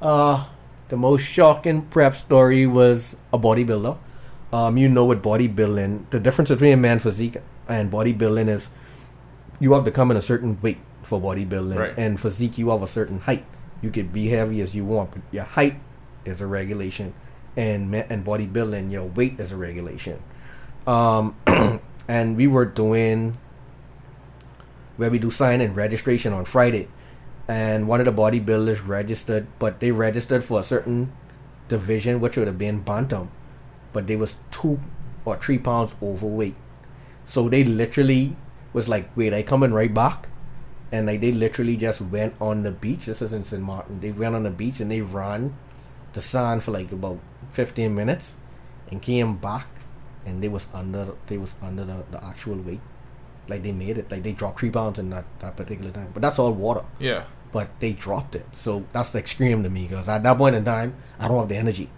[0.02, 0.46] Uh,
[0.90, 3.98] the most shocking prep story was a bodybuilder.
[4.54, 8.70] Um, you know what bodybuilding, the difference between a man physique and bodybuilding is
[9.60, 11.78] you have to come in a certain weight for bodybuilding.
[11.78, 11.94] Right.
[11.98, 13.46] And physique, you have a certain height.
[13.82, 15.76] You could be heavy as you want, but your height
[16.26, 17.14] is a regulation.
[17.56, 20.22] And and bodybuilding, your weight is a regulation.
[20.86, 21.36] Um,
[22.08, 23.38] and we were doing
[24.96, 26.88] where we do sign and registration on Friday.
[27.48, 31.14] And one of the bodybuilders registered, but they registered for a certain
[31.70, 33.32] division, which would have been bantam,
[33.94, 34.80] but they was two
[35.24, 36.56] or three pounds overweight.
[37.26, 38.36] So they literally
[38.74, 40.28] was like, "Wait, I coming right back,"
[40.92, 43.06] and like they literally just went on the beach.
[43.06, 43.62] This is in St.
[43.62, 44.00] Martin.
[44.00, 45.56] They went on the beach and they ran
[46.14, 47.20] the sand for like about
[47.52, 48.36] fifteen minutes,
[48.92, 49.68] and came back,
[50.26, 52.82] and they was under they was under the, the actual weight.
[53.48, 54.12] Like they made it.
[54.12, 56.10] Like they dropped three pounds in that, that particular time.
[56.14, 57.24] But that's all water Yeah.
[57.52, 58.46] But they dropped it.
[58.52, 61.56] So that's extreme to me because at that point in time, I don't have the
[61.56, 61.90] energy.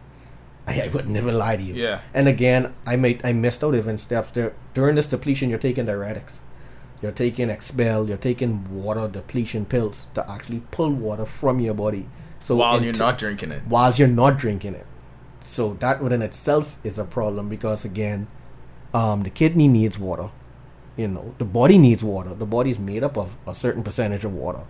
[0.68, 1.74] I, I would never lie to you.
[1.74, 2.02] Yeah.
[2.14, 4.54] And again, I made I missed out even steps there.
[4.76, 6.38] During this depletion, you're taking diuretics,
[7.02, 12.08] you're taking Xpel, you're taking water depletion pills to actually pull water from your body.
[12.46, 13.64] So While you're t- not drinking it.
[13.68, 14.86] while you're not drinking it.
[15.42, 18.28] So that within itself is a problem because again,
[18.94, 20.30] um, the kidney needs water.
[20.98, 22.34] You know, the body needs water.
[22.36, 24.62] The body's made up of a certain percentage of water.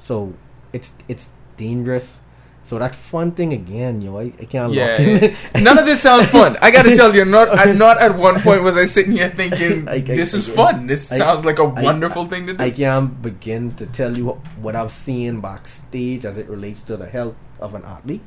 [0.00, 0.34] So
[0.72, 2.20] it's it's dangerous.
[2.64, 5.22] So that fun thing again, yo, I, I can't Yeah, lock in.
[5.54, 5.60] yeah.
[5.62, 6.56] none of this sounds fun.
[6.60, 7.48] I gotta tell you, not.
[7.56, 10.88] I'm not at one point was I sitting here thinking I- I- this is fun.
[10.88, 12.62] This sounds like a wonderful thing to do.
[12.62, 16.96] I can't begin to tell you what, what I've seen backstage as it relates to
[16.96, 18.22] the health of an athlete.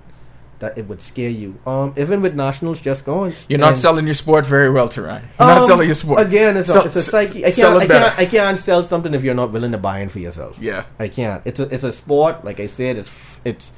[0.60, 1.58] That it would scare you.
[1.65, 5.22] Um, even with nationals just going, you're not selling your sport very well, Teron.
[5.39, 7.45] You're not Um, selling your sport Again, it's Sell- a, it's a psyche.
[7.45, 10.10] I can't, I can't, I can't sell something if you're not willing to buy in
[10.10, 10.58] for yourself.
[10.60, 10.84] Yeah.
[11.00, 11.41] I can't.
[11.45, 12.43] It's a, it's a sport.
[12.43, 13.10] Like I said, it's,
[13.45, 13.72] it's,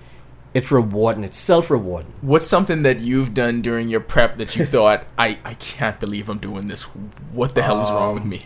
[0.55, 1.23] it's rewarding.
[1.23, 2.11] It's self rewarding.
[2.21, 6.29] What's something that you've done during your prep that you thought I I can't believe
[6.29, 6.81] I'm doing this?
[7.31, 8.41] What the hell is wrong with Um, me?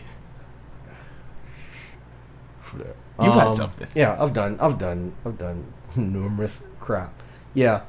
[3.21, 3.87] You've had Um, something.
[3.95, 7.13] Yeah, I've done, I've done, I've done numerous crap.
[7.53, 7.81] Yeah,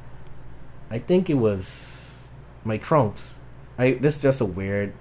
[0.90, 2.30] I think it was
[2.64, 3.34] my trunks.
[3.78, 4.92] I this is just a weird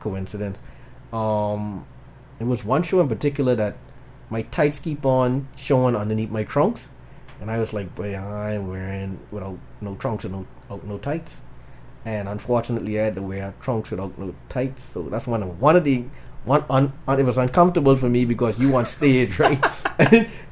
[0.00, 0.58] coincidence.
[1.12, 1.86] Um,
[2.38, 3.76] it was one show in particular that
[4.30, 6.88] my tights keep on showing underneath my trunks,
[7.40, 11.42] and I was like, "Boy, I'm wearing without no trunks and no no tights."
[12.04, 14.82] And unfortunately, I had to wear trunks without no tights.
[14.82, 16.04] So that's one of one of the
[16.44, 19.60] one un, un, it was uncomfortable for me because you on stage, right?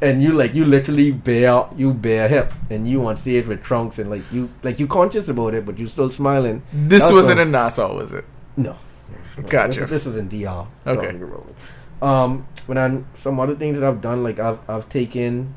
[0.00, 3.98] and you like you literally bare you bare hip, and you on stage with trunks,
[3.98, 6.62] and like you like you conscious about it, but you still smiling.
[6.72, 8.24] This That's wasn't a- in Nassau, was it?
[8.56, 8.76] no.
[9.48, 9.80] Gotcha.
[9.80, 10.66] This, this is in DR.
[10.86, 10.94] Okay.
[10.94, 11.54] Don't get me wrong.
[12.02, 15.54] Um, when I some other things that I've done, like I've I've taken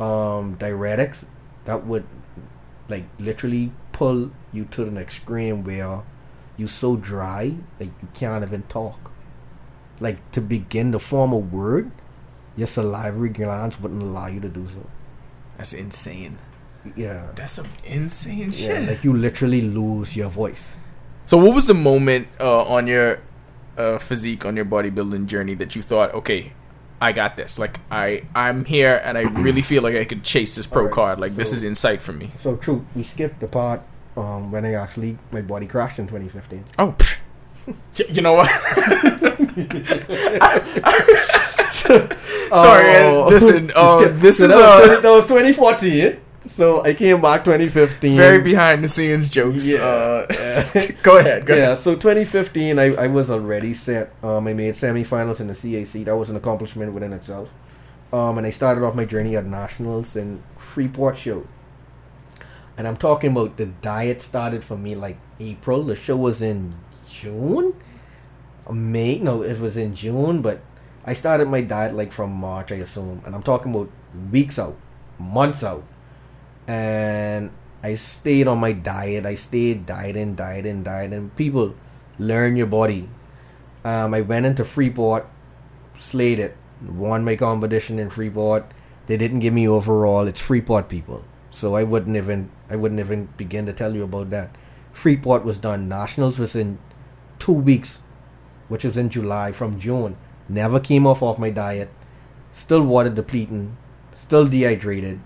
[0.00, 1.24] um diuretics
[1.64, 2.04] that would
[2.88, 6.02] like literally pull you to the next extreme where
[6.56, 9.07] you so dry like you can't even talk.
[10.00, 11.90] Like to begin to form a word,
[12.56, 14.86] your salivary glands wouldn't allow you to do so.
[15.56, 16.38] That's insane.
[16.96, 17.28] Yeah.
[17.34, 18.82] That's some insane shit.
[18.82, 20.76] Yeah, like you literally lose your voice.
[21.26, 23.20] so, what was the moment uh, on your
[23.76, 26.52] uh, physique, on your bodybuilding journey, that you thought, okay,
[27.00, 27.58] I got this.
[27.58, 30.94] Like, I I'm here, and I really feel like I could chase this pro Alright,
[30.94, 31.20] card.
[31.20, 32.30] Like, this so- is insight for me.
[32.38, 32.86] So true.
[32.94, 33.82] We skipped the part
[34.16, 36.64] um, when I actually my body crashed in 2015.
[36.78, 36.96] Oh.
[38.08, 38.50] You know what?
[41.68, 42.18] Sorry,
[42.50, 43.24] Oh.
[43.26, 43.72] uh, listen.
[43.74, 46.20] Uh, this so is that was, a 20 that was 2014.
[46.46, 48.16] So I came back 2015.
[48.16, 49.68] very behind the scenes jokes.
[49.68, 49.80] Yeah.
[49.80, 50.26] Uh,
[51.02, 51.44] go ahead.
[51.44, 51.78] Go yeah, ahead.
[51.78, 54.12] so 2015, I, I was already set.
[54.22, 56.06] Um, I made semifinals in the CAC.
[56.06, 57.50] That was an accomplishment within itself.
[58.12, 61.46] Um, and I started off my journey at nationals in Freeport show.
[62.78, 65.82] And I'm talking about the diet started for me like April.
[65.82, 66.74] The show was in
[67.10, 67.74] June,
[68.70, 69.18] May.
[69.18, 70.60] No, it was in June, but
[71.04, 73.22] I started my diet like from March, I assume.
[73.24, 73.90] And I'm talking about
[74.30, 74.76] weeks out,
[75.18, 75.84] months out.
[76.66, 77.50] And
[77.82, 79.24] I stayed on my diet.
[79.24, 81.30] I stayed dieting, dieting, dieting.
[81.30, 81.74] People,
[82.18, 83.08] learn your body.
[83.84, 85.26] Um, I went into Freeport,
[85.98, 86.56] slayed it,
[86.86, 88.66] won my competition in Freeport.
[89.06, 90.26] They didn't give me overall.
[90.26, 94.30] It's Freeport people, so I wouldn't even I wouldn't even begin to tell you about
[94.30, 94.54] that.
[94.92, 95.88] Freeport was done.
[95.88, 96.78] Nationals was in
[97.38, 98.00] two weeks,
[98.68, 100.16] which was in July from June.
[100.48, 101.90] Never came off off my diet.
[102.52, 103.76] Still water depleting.
[104.14, 105.20] Still dehydrated.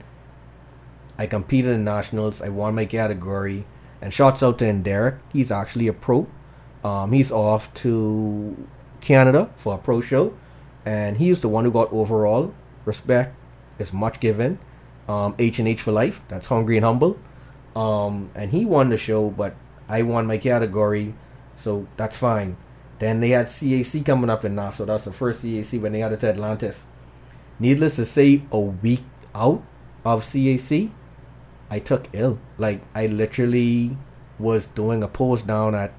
[1.18, 2.42] I competed in nationals.
[2.42, 3.64] I won my category.
[4.00, 5.16] And shouts out to Derek.
[5.32, 6.26] He's actually a pro.
[6.82, 8.66] Um, he's off to
[9.00, 10.34] Canada for a pro show,
[10.84, 12.54] and he's the one who got overall.
[12.84, 13.36] Respect
[13.78, 14.58] is much given.
[15.08, 16.20] Um, H and H for life.
[16.28, 17.18] That's hungry and humble.
[17.76, 19.54] Um, and he won the show, but
[19.88, 21.14] I won my category,
[21.62, 22.56] so that's fine.
[22.98, 24.84] Then they had CAC coming up in Nassau.
[24.84, 26.86] That's the first CAC when they had it to Atlantis.
[27.58, 29.02] Needless to say, a week
[29.34, 29.62] out
[30.04, 30.90] of CAC,
[31.70, 32.38] I took ill.
[32.58, 33.96] Like I literally
[34.38, 35.92] was doing a pose down at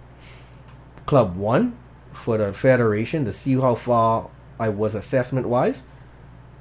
[1.05, 1.77] Club One
[2.13, 5.83] for the federation to see how far I was assessment wise,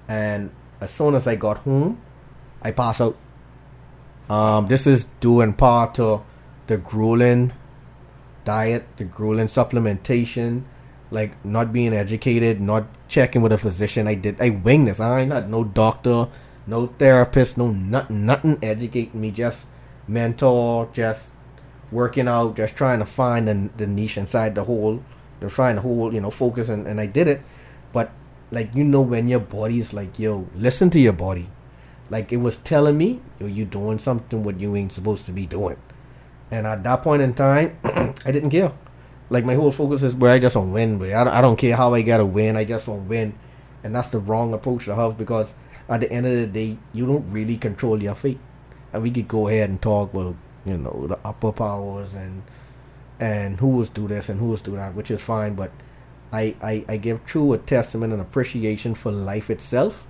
[0.09, 0.51] and
[0.81, 2.01] as soon as I got home,
[2.63, 3.17] I passed out.
[4.31, 6.23] Um, this is due in part to
[6.69, 7.53] the grueling
[8.45, 10.63] diet, the grueling supplementation,
[11.11, 14.09] like not being educated, not checking with a physician.
[14.09, 15.01] I did I winged this.
[15.01, 16.29] I ain't not no doctor,
[16.67, 19.31] no therapist, no nothing, nothing educating me.
[19.31, 19.67] Just
[20.09, 21.33] mentor, just
[21.91, 25.03] working out, just trying to find the, the niche inside the hole.
[25.41, 27.43] They're trying to hold, you know, focus, and, and I did it.
[27.93, 28.11] But
[28.51, 31.49] like you know, when your body's like, yo, listen to your body.
[32.11, 35.47] Like it was telling me, yo, you doing something what you ain't supposed to be
[35.47, 35.77] doing.
[36.53, 38.73] And at that point in time, I didn't care.
[39.31, 41.41] Like my whole focus is, where I just want to win, but I don't, I
[41.41, 42.57] don't care how I gotta win.
[42.57, 43.35] I just want to win,
[43.83, 45.55] and that's the wrong approach to have because
[45.89, 48.39] at the end of the day, you don't really control your fate.
[48.93, 50.37] And we could go ahead and talk about,
[50.67, 52.43] you know, the upper powers and
[53.19, 55.55] and who was do this and who was do that, which is fine.
[55.55, 55.71] But
[56.33, 60.05] I, I, I give true a testament and appreciation for life itself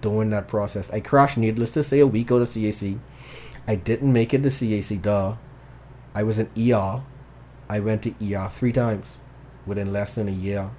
[0.00, 0.90] during that process.
[0.92, 3.00] I crashed, needless to say, a week out of CAC.
[3.66, 5.34] I didn't make it to CAC, duh.
[6.14, 7.02] I was in ER.
[7.68, 9.18] I went to ER three times
[9.66, 10.70] within less than a year.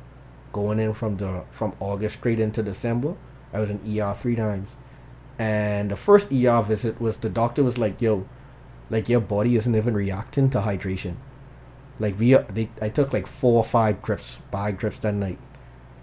[0.51, 3.15] Going in from the from August straight into December,
[3.51, 4.75] I was in ER three times.
[5.39, 8.25] And the first ER visit was the doctor was like, "Yo,
[8.89, 11.15] like your body isn't even reacting to hydration."
[11.99, 15.39] Like we, they, I took like four or five drips, five drips that night,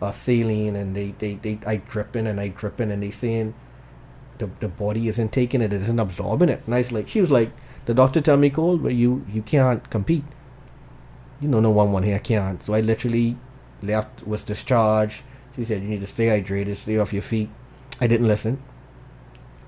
[0.01, 3.55] uh, saline, and they, they, they, I dripping and I dripping, and they saying
[4.39, 6.62] the the body isn't taking it, it isn't absorbing it.
[6.66, 7.51] And I was like, she was like,
[7.91, 10.22] the doctor tell me, Cole, but you you can't compete.
[11.41, 12.62] You know, no one one here can't.
[12.62, 13.36] So I literally
[13.82, 15.22] left, was discharged.
[15.57, 17.51] She said, you need to stay hydrated, stay off your feet.
[18.01, 18.62] I didn't listen.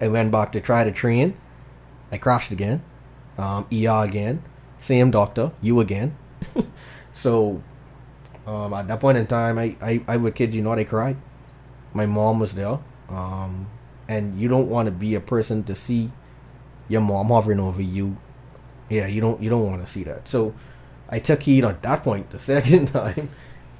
[0.01, 1.37] I went back to try to train.
[2.13, 2.85] I crashed again.
[3.37, 4.45] Um, ER again.
[4.79, 5.51] Same doctor.
[5.61, 6.17] You again.
[7.15, 7.61] so
[8.47, 11.17] um, at that point in time, I, I, I would kid you not, I cried.
[11.93, 12.79] My mom was there.
[13.09, 13.67] Um,
[14.07, 16.13] and you don't want to be a person to see
[16.93, 18.17] your mom hovering over you.
[18.91, 20.29] Yeah, you don't you don't want to see that.
[20.29, 20.55] So
[21.09, 23.31] I took heed at that point the second time,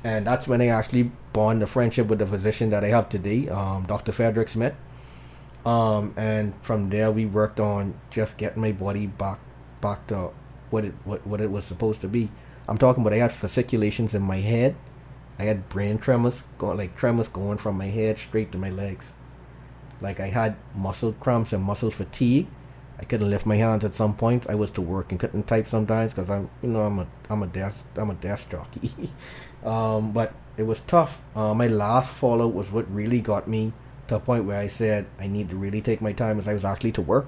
[0.03, 3.49] and that's when I actually bond a friendship with the physician that I have today,
[3.49, 4.13] um, Dr.
[4.13, 4.75] Frederick Smith.
[5.65, 9.39] Um, and from there we worked on just getting my body back
[9.81, 10.31] back to
[10.71, 12.31] what it what, what it was supposed to be.
[12.67, 14.75] I'm talking about I had fasciculations in my head.
[15.39, 19.13] I had brain tremors, going like tremors going from my head straight to my legs.
[20.01, 22.49] Like I had muscle cramps and muscle fatigue.
[23.03, 24.49] I couldn't lift my hands at some point.
[24.49, 27.43] I was to work and couldn't type sometimes because I'm, you know, I'm a, I'm
[27.43, 29.11] a desk, I'm a desk jockey.
[29.65, 31.21] um, but it was tough.
[31.35, 33.73] Uh, my last fallout was what really got me
[34.07, 36.55] to a point where I said I need to really take my time as I
[36.55, 37.27] was actually to work.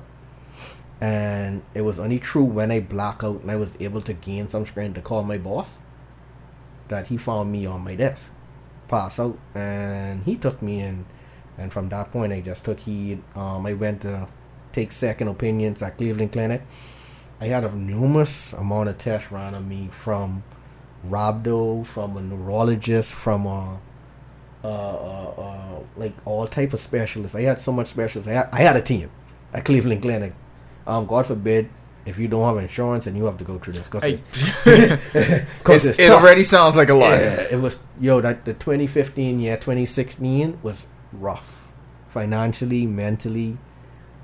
[1.00, 4.48] And it was only true when I black out and I was able to gain
[4.48, 5.78] some strength to call my boss
[6.86, 8.32] that he found me on my desk,
[8.86, 11.06] pass out, and he took me in.
[11.58, 13.24] And from that point, I just took heed.
[13.34, 14.28] Um, I went to
[14.74, 16.62] take second opinions at Cleveland Clinic.
[17.40, 20.42] I had a numerous amount of tests run on me from
[21.08, 23.78] rhabdo, from a neurologist, from a
[24.62, 27.34] uh, uh, uh, like all type of specialists.
[27.34, 28.28] I had so much specialists.
[28.28, 29.10] I had, I had a team
[29.52, 30.32] at Cleveland Clinic.
[30.86, 31.68] Um, God forbid
[32.06, 34.20] if you don't have insurance and you have to go through this because I-
[34.66, 37.10] it, 'cause it already sounds like a lot.
[37.20, 41.50] Yeah, it was yo that the 2015 year 2016 was rough
[42.08, 43.58] financially mentally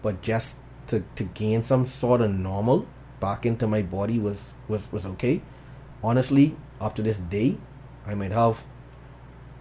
[0.03, 2.87] but just to, to gain some sort of normal
[3.21, 5.43] back into my body was was was okay.
[6.03, 7.59] Honestly up to this day
[8.07, 8.63] i might have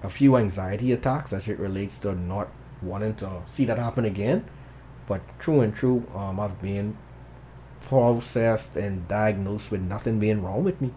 [0.02, 2.48] a few anxiety attacks as it relates to not
[2.82, 4.46] wanting to see that happen again.
[5.08, 6.98] But true and true um i've been
[7.82, 10.92] processed and diagnosed with nothing being wrong with me.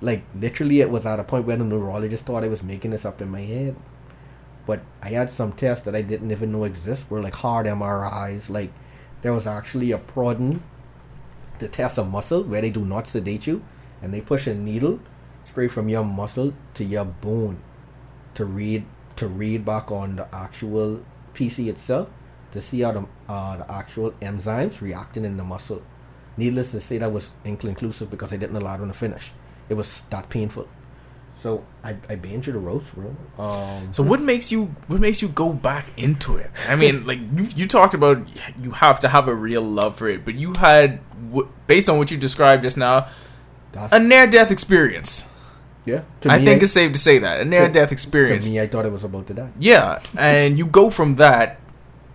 [0.00, 3.04] Like literally it was at a point where the neurologist thought I was making this
[3.04, 3.76] up in my head.
[4.66, 8.48] But I had some tests that I didn't even know exist were like hard MRIs.
[8.48, 8.72] Like
[9.22, 10.62] there was actually a prodding
[11.58, 13.62] to test a muscle where they do not sedate you
[14.00, 15.00] and they push a needle
[15.50, 17.62] straight from your muscle to your bone
[18.34, 18.84] to read
[19.16, 21.04] to read back on the actual
[21.34, 22.08] PC itself
[22.52, 25.82] to see how the, uh, the actual enzymes reacting in the muscle.
[26.36, 29.32] Needless to say, that was inconclusive because I didn't allow them to finish.
[29.68, 30.68] It was that painful.
[31.42, 33.16] So I I through the ropes, bro.
[33.36, 36.50] Um, So what makes you what makes you go back into it?
[36.68, 38.24] I mean, like you, you talked about,
[38.62, 41.00] you have to have a real love for it, but you had,
[41.66, 43.08] based on what you described just now,
[43.74, 45.28] a near death experience.
[45.84, 46.02] yeah.
[46.20, 48.44] To I me, think it's safe to say that a near death experience.
[48.44, 49.50] to me, I thought it was about to die.
[49.58, 51.58] Yeah, and you go from that,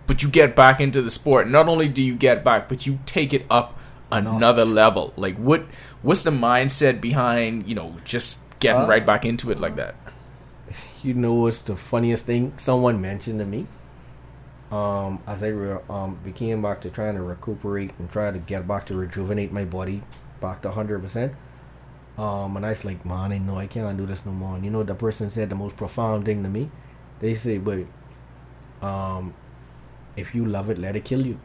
[0.06, 1.48] but you get back into the sport.
[1.48, 3.76] Not only do you get back, but you take it up
[4.10, 5.12] another level.
[5.16, 5.66] Like what
[6.00, 9.96] what's the mindset behind, you know, just getting Uh, right back into it like that?
[11.02, 12.52] You know what's the funniest thing?
[12.58, 13.66] Someone mentioned to me.
[14.70, 18.68] Um, as I re- um became back to trying to recuperate and try to get
[18.68, 20.02] back to rejuvenate my body
[20.40, 21.32] back to hundred percent.
[22.18, 24.56] Um, and I was like, man, I know I can't do this no more.
[24.56, 26.70] And you know, the person said the most profound thing to me.
[27.20, 27.86] They say, but
[28.82, 29.34] um,
[30.16, 31.40] if you love it, let it kill you.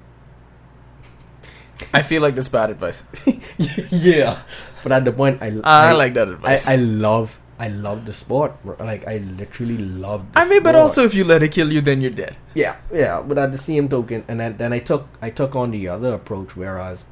[1.94, 3.04] I feel like that's bad advice.
[3.92, 4.42] yeah,
[4.84, 6.68] but at the point, I I, like that advice.
[6.68, 8.54] I, I love I love the sport.
[8.66, 10.32] Like I literally love.
[10.34, 12.36] The I mean, but also if you let it kill you, then you're dead.
[12.54, 13.22] Yeah, yeah.
[13.22, 16.14] But at the same token, and then, then I took I took on the other
[16.14, 16.56] approach.
[16.56, 17.06] Whereas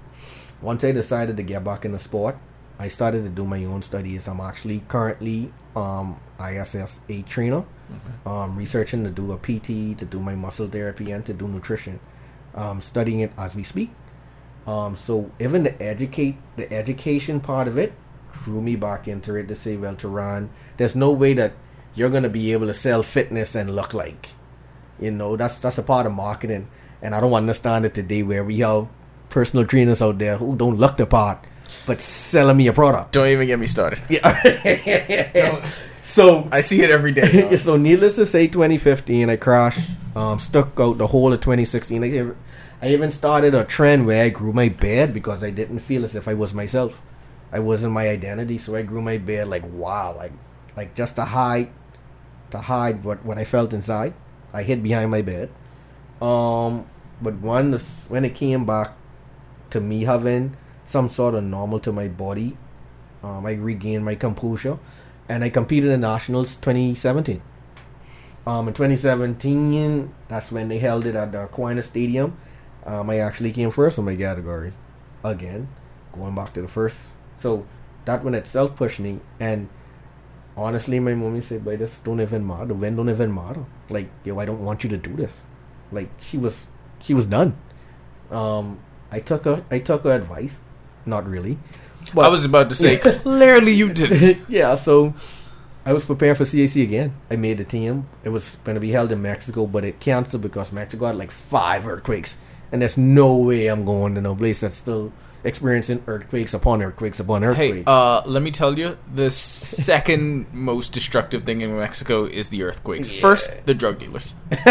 [0.61, 2.37] once I decided to get back in the sport,
[2.79, 4.27] I started to do my own studies.
[4.27, 6.87] I'm actually currently um ISSA
[7.29, 7.63] trainer,
[8.25, 11.99] um researching to do a PT, to do my muscle therapy, and to do nutrition.
[12.53, 13.91] Um, studying it as we speak.
[14.67, 17.93] Um, so even the educate the education part of it
[18.43, 21.53] drew me back into it to say, well, Teron, there's no way that
[21.95, 24.29] you're gonna be able to sell fitness and look like
[24.99, 26.67] you know, that's that's a part of marketing,
[27.01, 28.87] and I don't understand it today where we have
[29.29, 31.39] personal trainers out there who don't look the part,
[31.87, 33.11] but selling me a product.
[33.13, 33.99] Don't even get me started.
[34.09, 35.69] Yeah.
[36.03, 37.55] so I see it every day.
[37.57, 42.03] so needless to say, 2015, I crashed, um, stuck out the whole of 2016.
[42.03, 42.37] I, even-
[42.81, 46.15] I even started a trend where I grew my beard because I didn't feel as
[46.15, 46.99] if I was myself.
[47.51, 50.31] I wasn't my identity, so I grew my beard like wow, like
[50.75, 51.69] like just to hide,
[52.49, 54.13] to hide what what I felt inside.
[54.51, 55.51] I hid behind my bed.
[56.21, 56.87] Um,
[57.21, 57.79] but when the,
[58.09, 58.93] when it came back
[59.69, 62.57] to me having some sort of normal to my body,
[63.23, 64.79] um, I regained my composure,
[65.29, 67.41] and I competed in nationals 2017.
[68.47, 72.37] Um, in 2017, that's when they held it at the Aquinas Stadium.
[72.85, 74.73] Um, I actually came first in my category,
[75.23, 75.67] again,
[76.13, 76.99] going back to the first.
[77.37, 77.65] So
[78.05, 79.69] that one itself pushed me, and
[80.57, 82.65] honestly, my mommy said, "But this don't even matter.
[82.65, 83.65] The win don't even matter.
[83.89, 85.43] Like, yo, I don't want you to do this."
[85.91, 86.67] Like, she was,
[86.99, 87.55] she was done.
[88.31, 88.79] Um,
[89.11, 90.61] I took her, I took her advice,
[91.05, 91.57] not really.
[92.17, 94.45] I was about to say, clearly you didn't.
[94.49, 95.13] yeah, so
[95.85, 97.13] I was preparing for CAC again.
[97.29, 98.07] I made the team.
[98.23, 101.31] It was going to be held in Mexico, but it canceled because Mexico had like
[101.31, 102.37] five earthquakes,
[102.71, 105.11] and there's no way I'm going to no place that's still
[105.43, 107.77] experiencing earthquakes upon earthquakes upon earthquakes.
[107.77, 112.63] Hey, uh, let me tell you, the second most destructive thing in Mexico is the
[112.63, 113.11] earthquakes.
[113.11, 113.21] Yeah.
[113.21, 114.35] First, the drug dealers.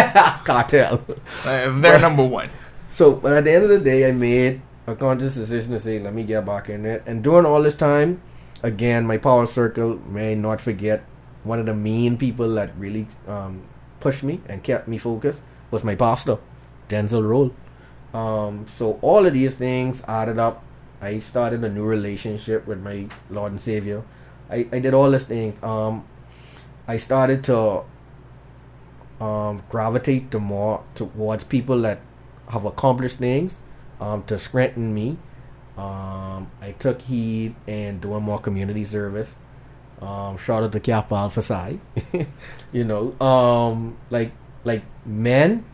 [0.45, 1.05] cartel.
[1.45, 2.51] Uh, they're number one.
[2.89, 5.99] So, but at the end of the day, I made a conscious decision to say,
[5.99, 7.03] let me get back in it.
[7.07, 8.21] And during all this time,
[8.63, 11.05] again, my power circle may not forget
[11.45, 13.63] one of the main people that really um,
[14.01, 16.39] pushed me and kept me focused was my pastor,
[16.89, 17.55] Denzel Roll.
[18.13, 20.65] Um, so all of these things added up.
[21.01, 24.03] I started a new relationship with my Lord and Savior.
[24.51, 25.63] I, I did all these things.
[25.63, 26.05] Um,
[26.87, 27.85] I started to
[29.21, 32.01] um, gravitate to more towards people that
[32.49, 33.61] have accomplished things
[34.01, 35.17] um, to strengthen me.
[35.79, 39.37] Um, I took heed and doing more community service.
[40.03, 41.79] Um, shout out to Kappa Alpha Psi.
[42.73, 44.33] you know, um, like
[44.65, 45.65] like men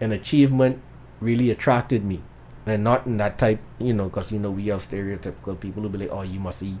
[0.00, 0.80] and achievement
[1.22, 2.20] really attracted me,
[2.66, 5.88] and not in that type, you know, because you know we have stereotypical people who
[5.88, 6.78] be like, oh, you must eat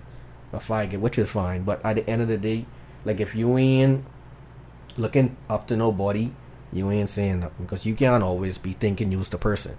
[0.52, 1.62] a faggot, which is fine.
[1.62, 2.66] But at the end of the day,
[3.04, 4.04] like if you ain't
[4.96, 6.32] looking up to nobody,
[6.72, 9.76] you ain't saying nothing because you can't always be thinking you's the person.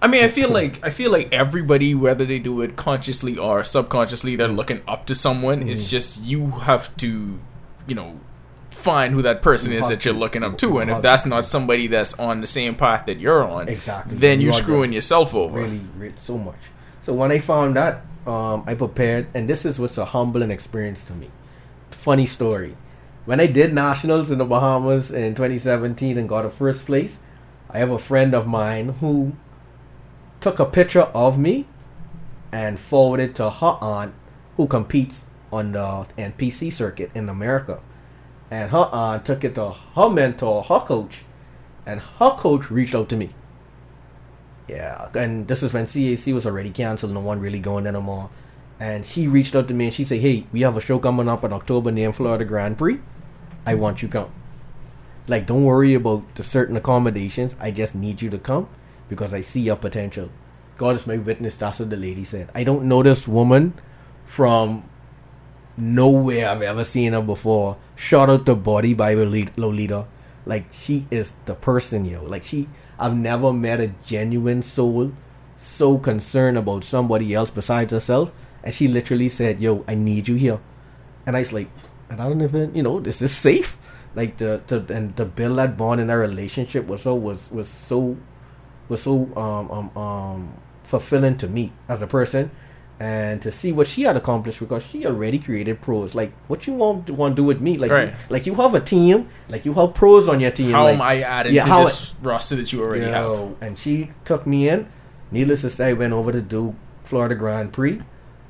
[0.00, 3.64] I mean, I feel like I feel like everybody, whether they do it consciously or
[3.64, 5.60] subconsciously, they're looking up to someone.
[5.60, 5.70] Mm-hmm.
[5.70, 7.38] It's just you have to,
[7.86, 8.20] you know,
[8.74, 11.44] find who that person you is that you're looking up to, and if that's not
[11.44, 15.60] somebody that's on the same path that you're on, exactly, then you're screwing yourself over.
[15.60, 16.58] Really, really, so much.
[17.02, 21.04] So when I found that, um, I prepared, and this is what's a humbling experience
[21.06, 21.30] to me.
[21.90, 22.76] Funny story.
[23.24, 27.20] When I did nationals in the Bahamas in 2017 and got a first place,
[27.70, 29.34] I have a friend of mine who
[30.40, 31.66] took a picture of me
[32.52, 34.14] and forwarded to her aunt
[34.56, 37.80] who competes on the NPC circuit in America.
[38.54, 41.24] And her aunt took it to her mentor, her coach,
[41.84, 43.30] and her coach reached out to me.
[44.68, 48.30] Yeah, and this is when CAC was already canceled, no one really going anymore.
[48.78, 51.28] And she reached out to me and she said, Hey, we have a show coming
[51.28, 53.00] up in October named Florida Grand Prix.
[53.66, 54.30] I want you to come.
[55.26, 57.56] Like, don't worry about the certain accommodations.
[57.58, 58.68] I just need you to come
[59.08, 60.30] because I see your potential.
[60.78, 61.56] God is my witness.
[61.56, 62.50] That's what the lady said.
[62.54, 63.74] I don't know this woman
[64.26, 64.88] from
[65.76, 67.78] nowhere I've ever seen her before.
[67.96, 70.06] Shout out to Body by Lolita.
[70.46, 72.24] Like she is the person, yo.
[72.24, 72.68] Like she,
[72.98, 75.12] I've never met a genuine soul
[75.58, 78.30] so concerned about somebody else besides herself.
[78.62, 80.60] And she literally said, "Yo, I need you here."
[81.26, 81.68] And I was like,
[82.10, 83.76] and I don't even, you know, this is safe.
[84.14, 87.68] Like the to and to build that bond in our relationship was so was was
[87.68, 88.16] so
[88.88, 92.50] was so um, um, um, fulfilling to me as a person
[93.00, 96.14] and to see what she had accomplished because she already created pros.
[96.14, 97.76] Like, what you want to want to do with me?
[97.76, 98.08] Like, right.
[98.08, 100.70] you, like you have a team, like you have pros on your team.
[100.70, 103.54] How like, am I added yeah, to this it, roster that you already have?
[103.60, 104.88] And she took me in.
[105.30, 108.00] Needless to say, I went over to do Florida Grand Prix.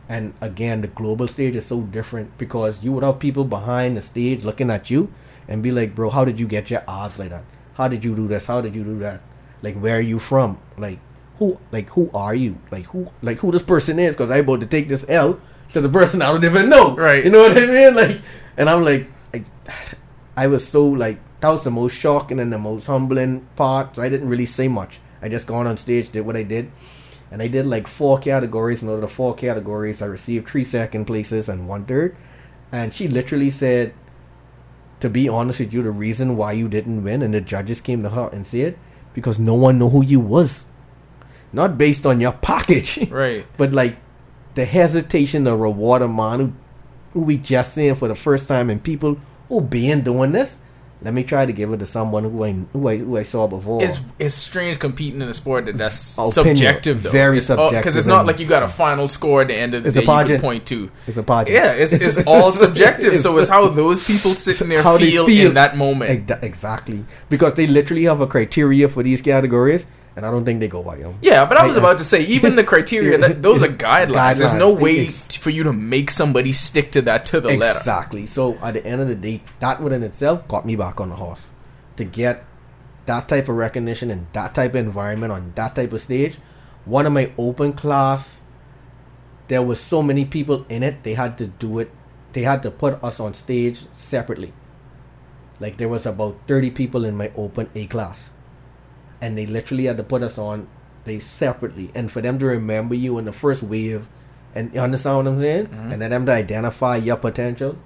[0.08, 4.02] And again, the global stage is so different because you would have people behind the
[4.02, 5.12] stage looking at you
[5.48, 7.44] and be like, bro, how did you get your odds like that?
[7.74, 8.46] How did you do this?
[8.46, 9.22] How did you do that?
[9.62, 10.58] Like, where are you from?
[10.76, 10.98] Like,
[11.38, 12.58] who, like, who are you?
[12.70, 14.14] Like, who, like, who this person is?
[14.14, 15.40] Because I'm about to take this L
[15.72, 16.94] to the person I don't even know.
[16.96, 17.24] Right.
[17.24, 17.94] You know what I mean?
[17.94, 18.20] Like,
[18.56, 19.44] and I'm like, I,
[20.36, 23.96] I was so like, that was the most shocking and the most humbling part.
[23.96, 25.00] So I didn't really say much.
[25.20, 26.70] I just gone on stage, did what I did.
[27.30, 28.82] And I did like four categories.
[28.82, 32.16] And out of the four categories, I received three second places and one third.
[32.70, 33.94] And she literally said,
[35.00, 38.02] to be honest with you, the reason why you didn't win, and the judges came
[38.04, 38.78] to her and said,
[39.12, 40.66] because no one know who you was.
[41.54, 43.08] Not based on your package.
[43.10, 43.46] Right.
[43.56, 43.96] but like
[44.54, 46.52] the hesitation to reward a man who,
[47.12, 50.58] who we just seeing for the first time and people who been doing this
[51.04, 53.46] let me try to give it to someone who I who I, who I saw
[53.46, 53.84] before.
[53.84, 56.56] It's it's strange competing in a sport that that's Opinion.
[56.56, 57.10] subjective though.
[57.10, 59.74] Very it's, subjective because it's not like you got a final score at the end
[59.74, 60.90] of the it's day a you can point to.
[61.06, 61.54] It's a project.
[61.54, 63.12] Yeah, it's, it's all subjective.
[63.12, 66.30] it's, so it's how those people sitting there feel, feel, in that moment.
[66.42, 69.86] Exactly because they literally have a criteria for these categories
[70.16, 71.18] and I don't think they go by them.
[71.22, 74.08] Yeah, but I was I, about to say even the criteria that those are guidelines.
[74.14, 74.38] guidelines.
[74.38, 77.58] There's no way for you to make somebody stick to that to the exactly.
[77.58, 77.78] letter.
[77.78, 78.26] Exactly.
[78.26, 81.16] So at the end of the day, that within itself got me back on the
[81.16, 81.48] horse
[81.96, 82.44] to get
[83.06, 86.36] that type of recognition and that type of environment on that type of stage.
[86.84, 88.42] One of my open class,
[89.48, 91.02] there was so many people in it.
[91.02, 91.90] They had to do it.
[92.32, 94.52] They had to put us on stage separately.
[95.60, 98.30] Like there was about thirty people in my open A class
[99.20, 100.68] and they literally had to put us on
[101.04, 104.06] they separately and for them to remember you in the first wave
[104.54, 105.66] and you understand what I'm saying?
[105.66, 105.92] Mm-hmm.
[105.92, 107.76] And then them to identify your potential.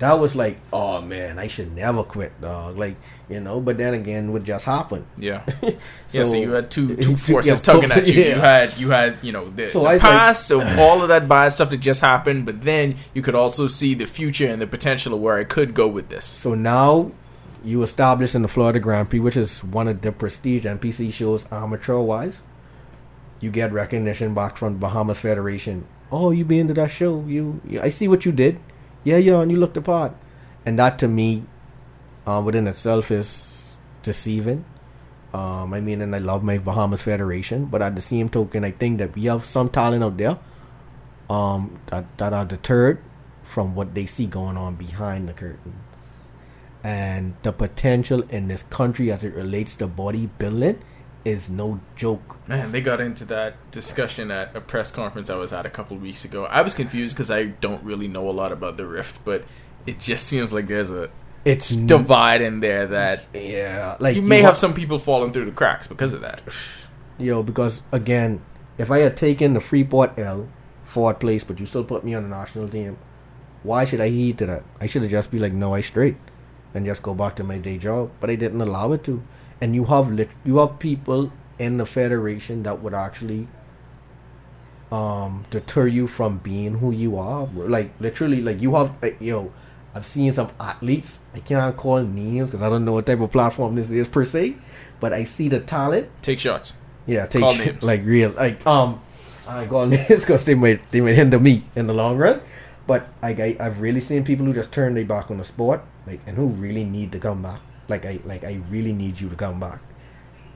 [0.00, 2.76] That was like, oh man, I should never quit, dog.
[2.78, 2.96] Like,
[3.28, 5.06] you know, but then again, what just happened?
[5.16, 5.72] Yeah, so,
[6.12, 6.24] yeah.
[6.24, 8.22] So you had two two forces yeah, tugging at you.
[8.22, 8.34] Yeah.
[8.34, 11.28] You had you had you know the, so the past like, of all of that
[11.28, 14.68] bad stuff that just happened, but then you could also see the future and the
[14.68, 16.24] potential of where I could go with this.
[16.24, 17.10] So now
[17.64, 21.46] you established in the Florida Grand Prix, which is one of the prestige NPC shows
[21.52, 22.42] amateur wise.
[23.40, 25.86] You get recognition back from the Bahamas Federation.
[26.10, 27.24] Oh, you been to that show?
[27.26, 28.58] You, you, I see what you did.
[29.04, 30.14] Yeah, yeah, and you looked the part.
[30.66, 31.44] and that to me,
[32.26, 34.64] uh, within itself is deceiving.
[35.32, 38.70] Um, I mean, and I love my Bahamas Federation, but at the same token, I
[38.72, 40.38] think that we have some talent out there
[41.30, 42.98] um, that, that are deterred
[43.44, 45.87] from what they see going on behind the curtains.
[46.84, 50.78] And the potential in this country as it relates to bodybuilding
[51.24, 52.36] is no joke.
[52.48, 55.96] Man, they got into that discussion at a press conference I was at a couple
[55.96, 56.44] of weeks ago.
[56.46, 59.44] I was confused because I don't really know a lot about the Rift, but
[59.86, 61.10] it just seems like there's a
[61.44, 65.46] It's divide in there that yeah, like you may wa- have some people falling through
[65.46, 66.40] the cracks because of that.
[67.18, 68.40] Yo, because again,
[68.78, 70.48] if I had taken the Freeport L
[70.84, 72.96] fourth place, but you still put me on the national team,
[73.62, 74.62] why should I heed to that?
[74.80, 76.16] I should have just be like, no, I straight,
[76.74, 78.10] and just go back to my day job.
[78.20, 79.22] But I didn't allow it to.
[79.60, 83.48] And you have lit- you have people in the federation that would actually
[84.90, 87.46] um deter you from being who you are.
[87.54, 89.52] Like literally, like you have, like, yo.
[89.94, 91.20] I've seen some athletes.
[91.34, 94.24] I can't call names because I don't know what type of platform this is per
[94.24, 94.54] se,
[95.00, 96.76] but I see the talent Take shots.
[97.06, 97.82] yeah, take Call shit, names.
[97.84, 99.00] like real like um
[99.48, 102.40] I call names because they might they might hinder me in the long run.
[102.88, 105.84] But like I I've really seen people who just turn their back on the sport,
[106.06, 107.60] like and who really need to come back.
[107.86, 109.80] Like I like I really need you to come back,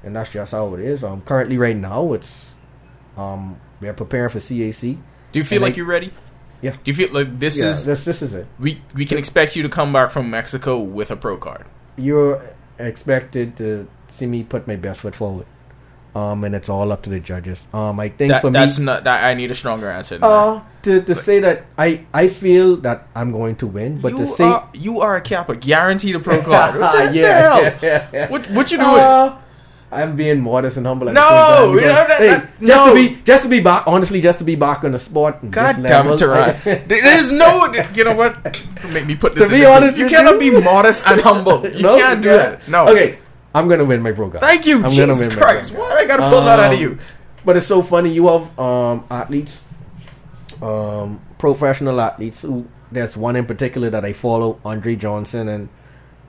[0.03, 1.05] and that's just how it is.
[1.05, 2.51] Um, currently right now it's
[3.17, 4.99] um we're preparing for CAC.
[5.31, 6.11] Do you feel like I- you're ready?
[6.63, 6.77] Yeah.
[6.83, 8.47] Do you feel like this yeah, is this this is it.
[8.59, 11.67] we we can expect you to come back from Mexico with a pro card?
[11.97, 12.41] You're
[12.79, 15.47] expected to see me put my best foot forward.
[16.15, 17.67] Um, and it's all up to the judges.
[17.73, 19.25] Um, I think That, for me, that's not that.
[19.25, 20.17] I need a stronger answer.
[20.19, 20.29] Than that.
[20.29, 24.19] Uh, to, to say that I, I feel that I'm going to win, but you
[24.19, 26.79] to say are, you are a Kappa, guaranteed a pro card.
[26.81, 27.63] What the yeah, hell?
[27.63, 28.29] yeah, yeah, yeah.
[28.31, 28.91] What what you doing?
[28.91, 29.39] Uh,
[29.91, 31.09] I'm being modest and humble.
[31.09, 32.89] At No, the because, that- hey, that- just no.
[32.89, 33.87] to be just to be back.
[33.87, 35.37] Honestly, just to be back on the sport.
[35.51, 36.89] God this damn it.
[36.89, 37.73] There's no.
[37.95, 38.37] You know what?
[38.93, 39.49] Make me put this.
[39.49, 41.67] To in be honest you with cannot be modest and humble.
[41.69, 42.37] You No, can't do yeah.
[42.37, 42.69] that.
[42.69, 42.89] No.
[42.89, 43.19] Okay,
[43.55, 44.41] I'm gonna win my pro card.
[44.43, 45.77] Thank you, I'm Jesus Christ.
[45.77, 46.99] Why I gotta pull that out of Um, you?
[47.45, 48.11] But it's so funny.
[48.11, 49.63] You have um, athletes,
[50.63, 52.43] um, professional athletes.
[52.43, 55.69] Who there's one in particular that I follow, Andre Johnson, and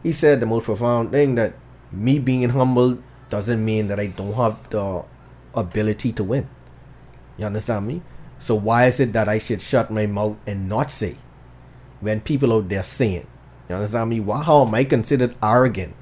[0.01, 1.53] he said the most profound thing that
[1.91, 2.99] me being humble
[3.29, 5.03] doesn't mean that I don't have the
[5.55, 6.47] ability to win.
[7.37, 8.01] You understand me?
[8.39, 11.15] So why is it that I should shut my mouth and not say
[12.01, 13.27] when people out there saying?
[13.69, 14.19] You understand me?
[14.19, 15.95] Why how am I considered arrogant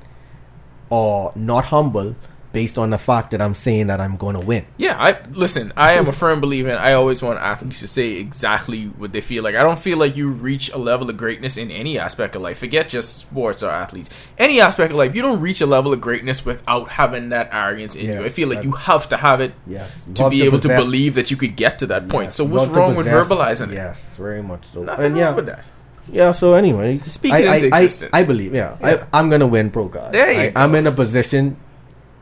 [0.92, 2.16] or not humble
[2.54, 4.66] based on the fact that I'm saying that I'm going to win?
[4.76, 5.72] Yeah, I listen.
[5.78, 6.70] I am a firm believer.
[6.70, 9.56] in I always want athletes to say exactly what they feel like.
[9.56, 12.60] I don't feel like you reach a level of greatness in any aspect of life.
[12.60, 14.10] Forget just sports or athletes.
[14.38, 17.96] Any aspect of life, you don't reach a level of greatness without having that arrogance
[17.96, 18.24] in you.
[18.26, 20.04] I feel like that- you have to have it Yes.
[20.16, 22.26] to be able to believe that you could get to that point.
[22.26, 23.76] Yes, So what's to wrong with verbalizing it?
[23.76, 24.84] Yes, very much so.
[24.84, 25.64] Nothing and wrong yeah, with that.
[26.12, 26.32] Yeah.
[26.32, 28.12] So anyway, Speak I, into I- existence.
[28.14, 28.54] I, believe.
[28.56, 29.06] Yeah, Yeah.
[29.12, 30.14] I, I'm gonna win pro card.
[30.14, 30.62] There you I, go.
[30.62, 31.58] I'm in a position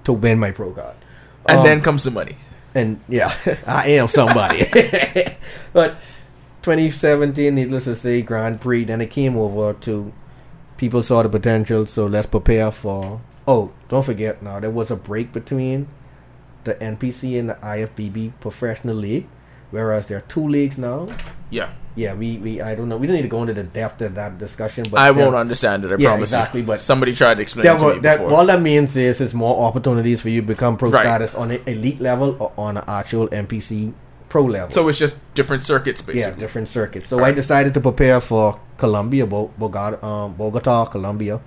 [0.06, 0.96] to win my pro card.
[1.48, 2.36] And Um, then comes the money.
[2.76, 3.34] and yeah,
[3.68, 4.66] I am somebody.
[5.74, 5.96] but
[6.62, 8.84] 2017, needless to say, Grand Prix.
[8.86, 10.12] Then it came over to
[10.78, 13.22] people saw the potential, so let's prepare for.
[13.48, 15.88] Oh, don't forget now there was a break between
[16.66, 19.28] the NPC and the IFBB Professional League,
[19.72, 21.08] whereas there are two leagues now.
[21.52, 22.98] Yeah, Yeah, we, we I don't know.
[22.98, 25.36] We don't need to go into the depth of that discussion, but I there- won't
[25.36, 25.92] understand it.
[25.92, 26.68] I Yeah, promise exactly, you.
[26.68, 28.34] but- somebody tried to explain That, it to me that before.
[28.38, 31.02] all that means is is more opportunities for you to become pro Right.
[31.04, 33.94] status on an elite level or on an actual NPC
[34.30, 34.70] pro level.
[34.70, 36.40] so it's just different circuits, yeah, basically.
[36.40, 37.10] different circuits.
[37.10, 37.34] So Alright.
[37.34, 41.40] I decided to prepare for Colombia, Bogota, um, Bogota, Colombia,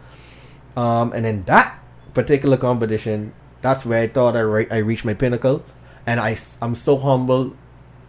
[0.77, 1.79] um, and in that
[2.13, 5.63] particular competition, that's where I thought I re- I reached my pinnacle,
[6.07, 7.55] and I I'm so humble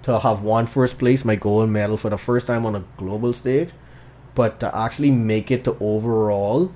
[0.03, 3.33] to have won first place, my gold medal for the first time on a global
[3.33, 3.69] stage,
[4.35, 6.71] but to actually make it to overall,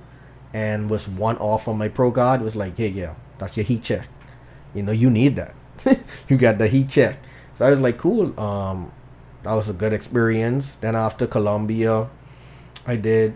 [0.52, 3.82] and was one off on my pro card was like, hey, yeah, that's your heat
[3.82, 4.08] check.
[4.74, 5.54] You know, you need that.
[6.28, 7.18] you got the heat check.
[7.54, 8.38] So I was like, cool.
[8.40, 8.92] Um,
[9.42, 10.74] that was a good experience.
[10.76, 12.08] Then after Colombia,
[12.86, 13.34] I did,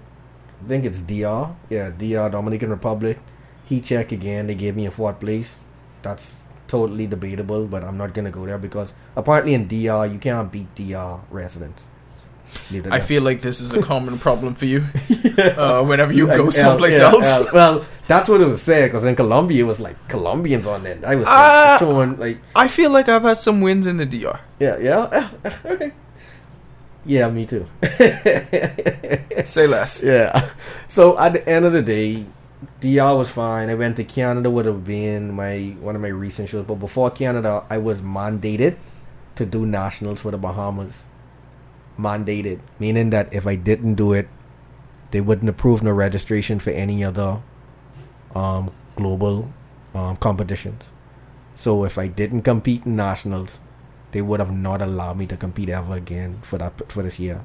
[0.64, 1.55] I think it's DR.
[1.68, 3.18] Yeah, DR, Dominican Republic.
[3.64, 4.47] Heat check again.
[4.47, 5.61] They gave me a fourth place.
[6.03, 6.41] That's
[6.72, 10.68] totally debatable, but I'm not gonna go there because apparently in DR you can't beat
[10.74, 11.88] DR residents.
[12.96, 14.80] I feel like this is a common problem for you.
[15.56, 17.24] Uh, whenever you Like, go L- someplace yeah, else.
[17.28, 17.74] L- well,
[18.12, 21.00] that's what it was said because in Colombia it was like Colombians on it.
[21.12, 21.76] I was Ah.
[21.80, 24.36] showing like I feel like I've had some wins in the DR.
[24.60, 25.30] yeah, yeah,
[25.72, 25.92] okay.
[27.08, 27.64] Yeah, me too.
[29.44, 30.02] Say less.
[30.04, 30.50] Yeah.
[30.88, 32.24] So at the end of the day,
[32.80, 33.68] DR was fine.
[33.68, 37.10] I went to Canada would have been my one of my recent shows, but before
[37.10, 38.76] Canada, I was mandated
[39.36, 41.04] to do nationals for the Bahamas.
[41.98, 44.28] Mandated, meaning that if I didn't do it,
[45.10, 47.42] they wouldn't approve no registration for any other
[48.34, 49.52] um, global
[49.94, 50.90] um, competitions.
[51.54, 53.60] So if I didn't compete in nationals,
[54.12, 57.42] they would have not allowed me to compete ever again for that for this year.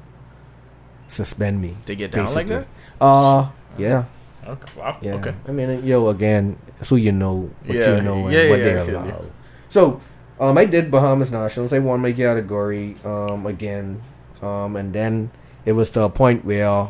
[1.08, 1.76] Suspend me.
[1.86, 2.66] They get down like that.
[3.00, 4.04] Uh yeah,
[4.48, 4.80] Okay.
[4.80, 4.96] Wow.
[5.02, 5.14] yeah.
[5.16, 5.34] Okay.
[5.46, 8.84] I mean, yo, again, so you know what Yeah, you know and yeah, what they
[8.84, 9.24] feel allow.
[9.68, 10.00] So,
[10.40, 11.72] um, I did Bahamas Nationals.
[11.72, 14.00] I won my category um again,
[14.40, 15.30] um, and then
[15.66, 16.88] it was to a point where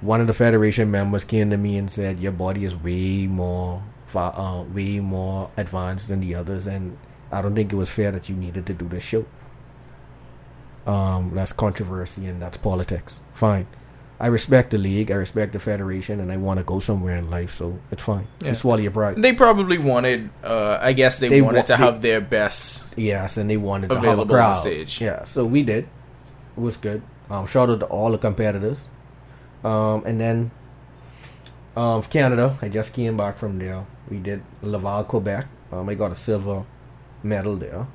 [0.00, 3.82] one of the federation members came to me and said, "Your body is way more,
[4.06, 6.96] fa- uh, way more advanced than the others, and
[7.30, 9.26] I don't think it was fair that you needed to do this show."
[10.86, 13.20] Um, that's controversy and that's politics.
[13.34, 13.66] Fine.
[14.22, 17.30] I respect the league, I respect the federation, and I want to go somewhere in
[17.30, 18.26] life, so it's fine.
[18.42, 18.50] Yeah.
[18.50, 19.16] You swallow your pride.
[19.16, 20.28] They probably wanted.
[20.44, 22.92] Uh, I guess they, They wanted wa- to they- have their best.
[22.98, 25.00] Yes, and they wanted to have a Available on stage.
[25.00, 25.84] Yeah, so we did.
[26.56, 27.00] It was good.
[27.30, 28.78] Um, shout out to all the competitors.
[29.64, 30.50] Um, and then
[31.76, 33.86] um, Canada, I just came back from there.
[34.10, 35.46] We did Laval, Quebec.
[35.72, 36.64] Um, I got a silver
[37.22, 37.86] medal there.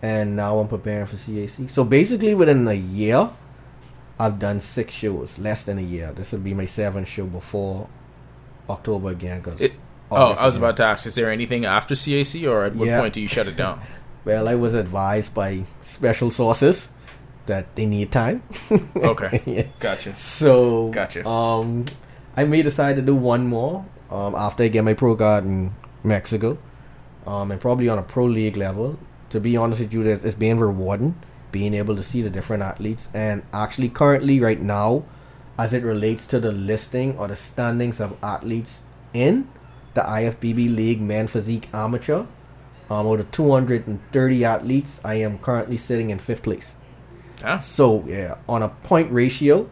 [0.00, 1.70] And now I'm preparing for CAC.
[1.70, 3.30] So basically, within a year,
[4.24, 5.38] I've done six shows.
[5.38, 6.12] Less than a year.
[6.18, 7.88] This will be my seventh show before
[8.68, 9.42] October again.
[9.42, 9.76] Cause It-
[10.14, 13.00] Oh, I was about to ask: Is there anything after CAC, or at what Yeah.
[13.00, 13.80] point do you shut it down?
[14.24, 16.90] Well, I was advised by special sources
[17.46, 18.42] that they need time.
[19.12, 19.42] Okay.
[19.46, 19.66] Yeah.
[19.80, 20.12] Gotcha.
[20.14, 21.26] So, Gotcha.
[21.26, 21.86] Um,
[22.36, 25.72] I may decide to do one more um, after I get my pro card in
[26.04, 26.56] Mexico,
[27.26, 28.96] um, and probably on a pro league level.
[29.30, 31.14] To be honest with you, it's it's been rewarding
[31.52, 35.04] being able to see the different athletes, and actually, currently, right now,
[35.58, 38.82] as it relates to the listing or the standings of athletes
[39.12, 39.48] in
[39.94, 42.24] the IFBB League Men Physique Amateur,
[42.90, 46.72] um, out of 230 athletes, I am currently sitting in fifth place.
[47.40, 47.58] Yeah.
[47.58, 49.68] So yeah, on a point ratio,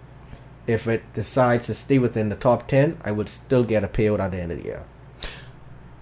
[0.66, 4.20] if it decides to stay within the top ten, I would still get a payout
[4.20, 4.85] at the end of the year.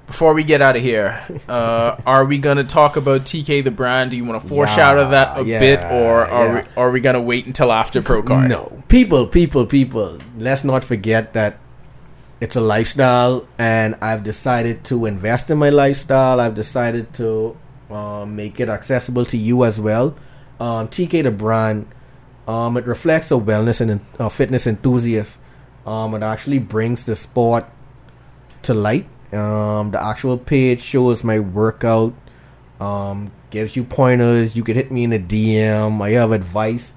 [0.09, 4.11] Before we get out of here, uh, are we gonna talk about TK the brand?
[4.11, 6.55] Do you want to foreshadow that a Yeah, bit, or are yeah.
[6.55, 8.49] we are we gonna wait until after pro card?
[8.49, 10.19] No, people, people, people.
[10.37, 11.59] Let's not forget that
[12.41, 16.41] it's a lifestyle, and I've decided to invest in my lifestyle.
[16.41, 17.57] I've decided to
[17.91, 20.17] um, make it accessible to you as well.
[20.59, 21.87] Um, TK the brand,
[22.49, 25.37] um, it reflects a wellness and uh, fitness enthusiast.
[25.87, 27.67] Um, it actually brings the sport
[28.63, 29.07] to light.
[29.33, 32.15] Um, the actual page shows my workout,
[32.81, 34.57] um, gives you pointers.
[34.57, 36.01] You could hit me in the DM.
[36.03, 36.95] I have advice.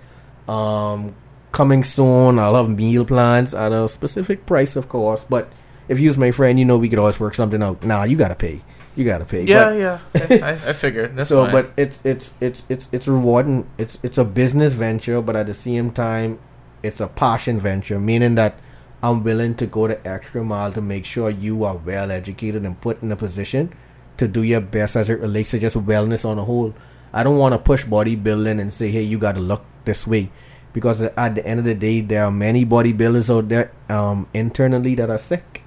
[0.48, 1.16] Um,
[1.52, 2.40] coming soon.
[2.40, 5.26] I'll have meal plans at a specific price, of course.
[5.30, 5.50] But
[5.90, 7.84] if you was my friend, you know we could always work something out.
[7.84, 8.62] Nah, you gotta pay.
[8.96, 9.44] You gotta pay.
[9.44, 10.46] Yeah, But- yeah.
[10.46, 11.16] I, I figured.
[11.16, 11.52] That's so, fine.
[11.54, 13.70] but it's it's it's it's it's rewarding.
[13.78, 16.40] It's it's a business venture, but at the same time,
[16.84, 18.00] it's a passion venture.
[18.00, 18.56] Meaning that
[19.04, 22.80] I'm willing to go the extra mile to make sure you are well educated and
[22.80, 23.74] put in a position
[24.18, 26.76] to do your best as it relates to just wellness on a whole.
[27.12, 30.30] I don't want to push bodybuilding and say, hey, you got to look this way,
[30.74, 34.94] because at the end of the day, there are many bodybuilders out there um, internally
[34.96, 35.64] that are sick.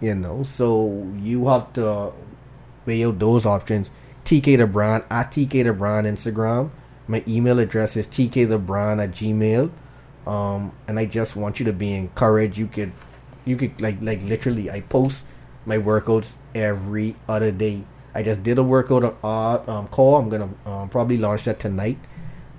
[0.00, 2.12] You know, so you have to
[2.86, 3.90] weigh out those options.
[4.24, 6.70] TK the brand at TK the brand Instagram.
[7.06, 9.70] My email address is TK the brand at Gmail.
[10.28, 12.58] Um, and I just want you to be encouraged.
[12.58, 12.92] You could,
[13.46, 14.70] you could like like literally.
[14.70, 15.24] I post
[15.64, 17.84] my workouts every other day.
[18.14, 20.16] I just did a workout uh, um, call.
[20.16, 21.98] I'm gonna um, probably launch that tonight.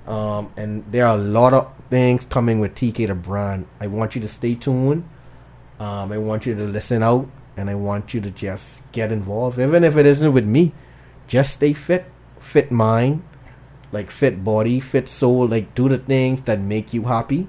[0.07, 3.67] Um, and there are a lot of things coming with TK the brand.
[3.80, 5.07] I want you to stay tuned.
[5.80, 9.59] Um, I want you to listen out, and I want you to just get involved,
[9.59, 10.74] even if it isn't with me.
[11.28, 12.05] Just stay fit,
[12.39, 13.22] fit mind,
[13.91, 15.47] like fit body, fit soul.
[15.47, 17.47] Like do the things that make you happy,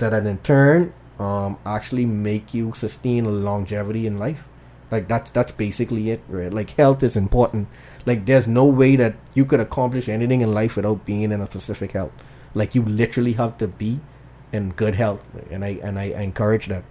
[0.00, 4.44] that in turn um, actually make you sustain longevity in life.
[4.90, 6.52] Like that's that's basically it, right?
[6.52, 7.68] Like health is important.
[8.06, 11.46] Like there's no way that you could accomplish anything in life without being in a
[11.46, 12.12] specific health.
[12.54, 14.00] Like you literally have to be
[14.52, 16.84] in good health, and I and I encourage that.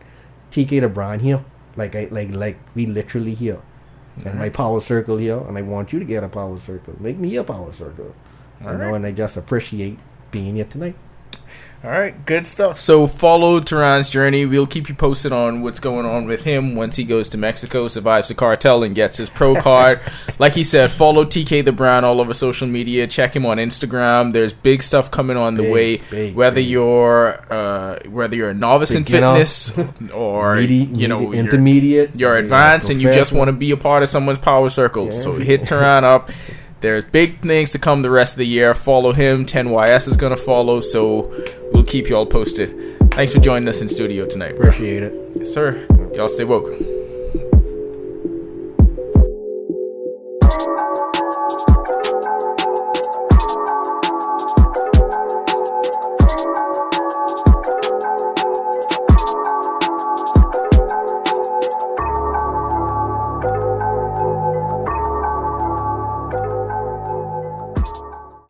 [0.52, 1.44] TK the brand here,
[1.76, 3.62] like I like like we literally here,
[4.26, 6.96] and my power circle here, and I want you to get a power circle.
[7.00, 8.16] Make me a power circle,
[8.66, 8.94] All you know.
[8.96, 10.00] And I just appreciate
[10.32, 10.96] being here tonight.
[11.82, 12.78] All right, good stuff.
[12.78, 14.46] So follow Teron's journey.
[14.46, 17.88] We'll keep you posted on what's going on with him once he goes to Mexico,
[17.88, 20.02] survives the cartel, and gets his pro card.
[20.40, 23.08] like he said, follow TK the Brand all over social media.
[23.08, 24.34] Check him on Instagram.
[24.34, 25.98] There's big stuff coming on the Big, way.
[26.12, 26.68] big, whether big.
[26.68, 29.72] you're uh, whether you're a novice in fitness
[30.14, 33.72] or you know medi- you're, intermediate, you're yeah, advanced and you just want to be
[33.72, 35.06] a part of someone's power circle.
[35.06, 35.12] Yeah.
[35.12, 36.30] So hit Turan up.
[36.82, 38.74] There's big things to come the rest of the year.
[38.74, 39.46] Follow him.
[39.46, 40.82] 10YS is going to follow.
[40.82, 41.34] So
[41.74, 42.98] we'll keep you all posted.
[43.12, 44.70] Thanks for joining us in studio tonight, bro.
[44.70, 45.14] Appreciate it.
[45.36, 45.86] Yes, sir.
[46.16, 46.99] Y'all stay woke.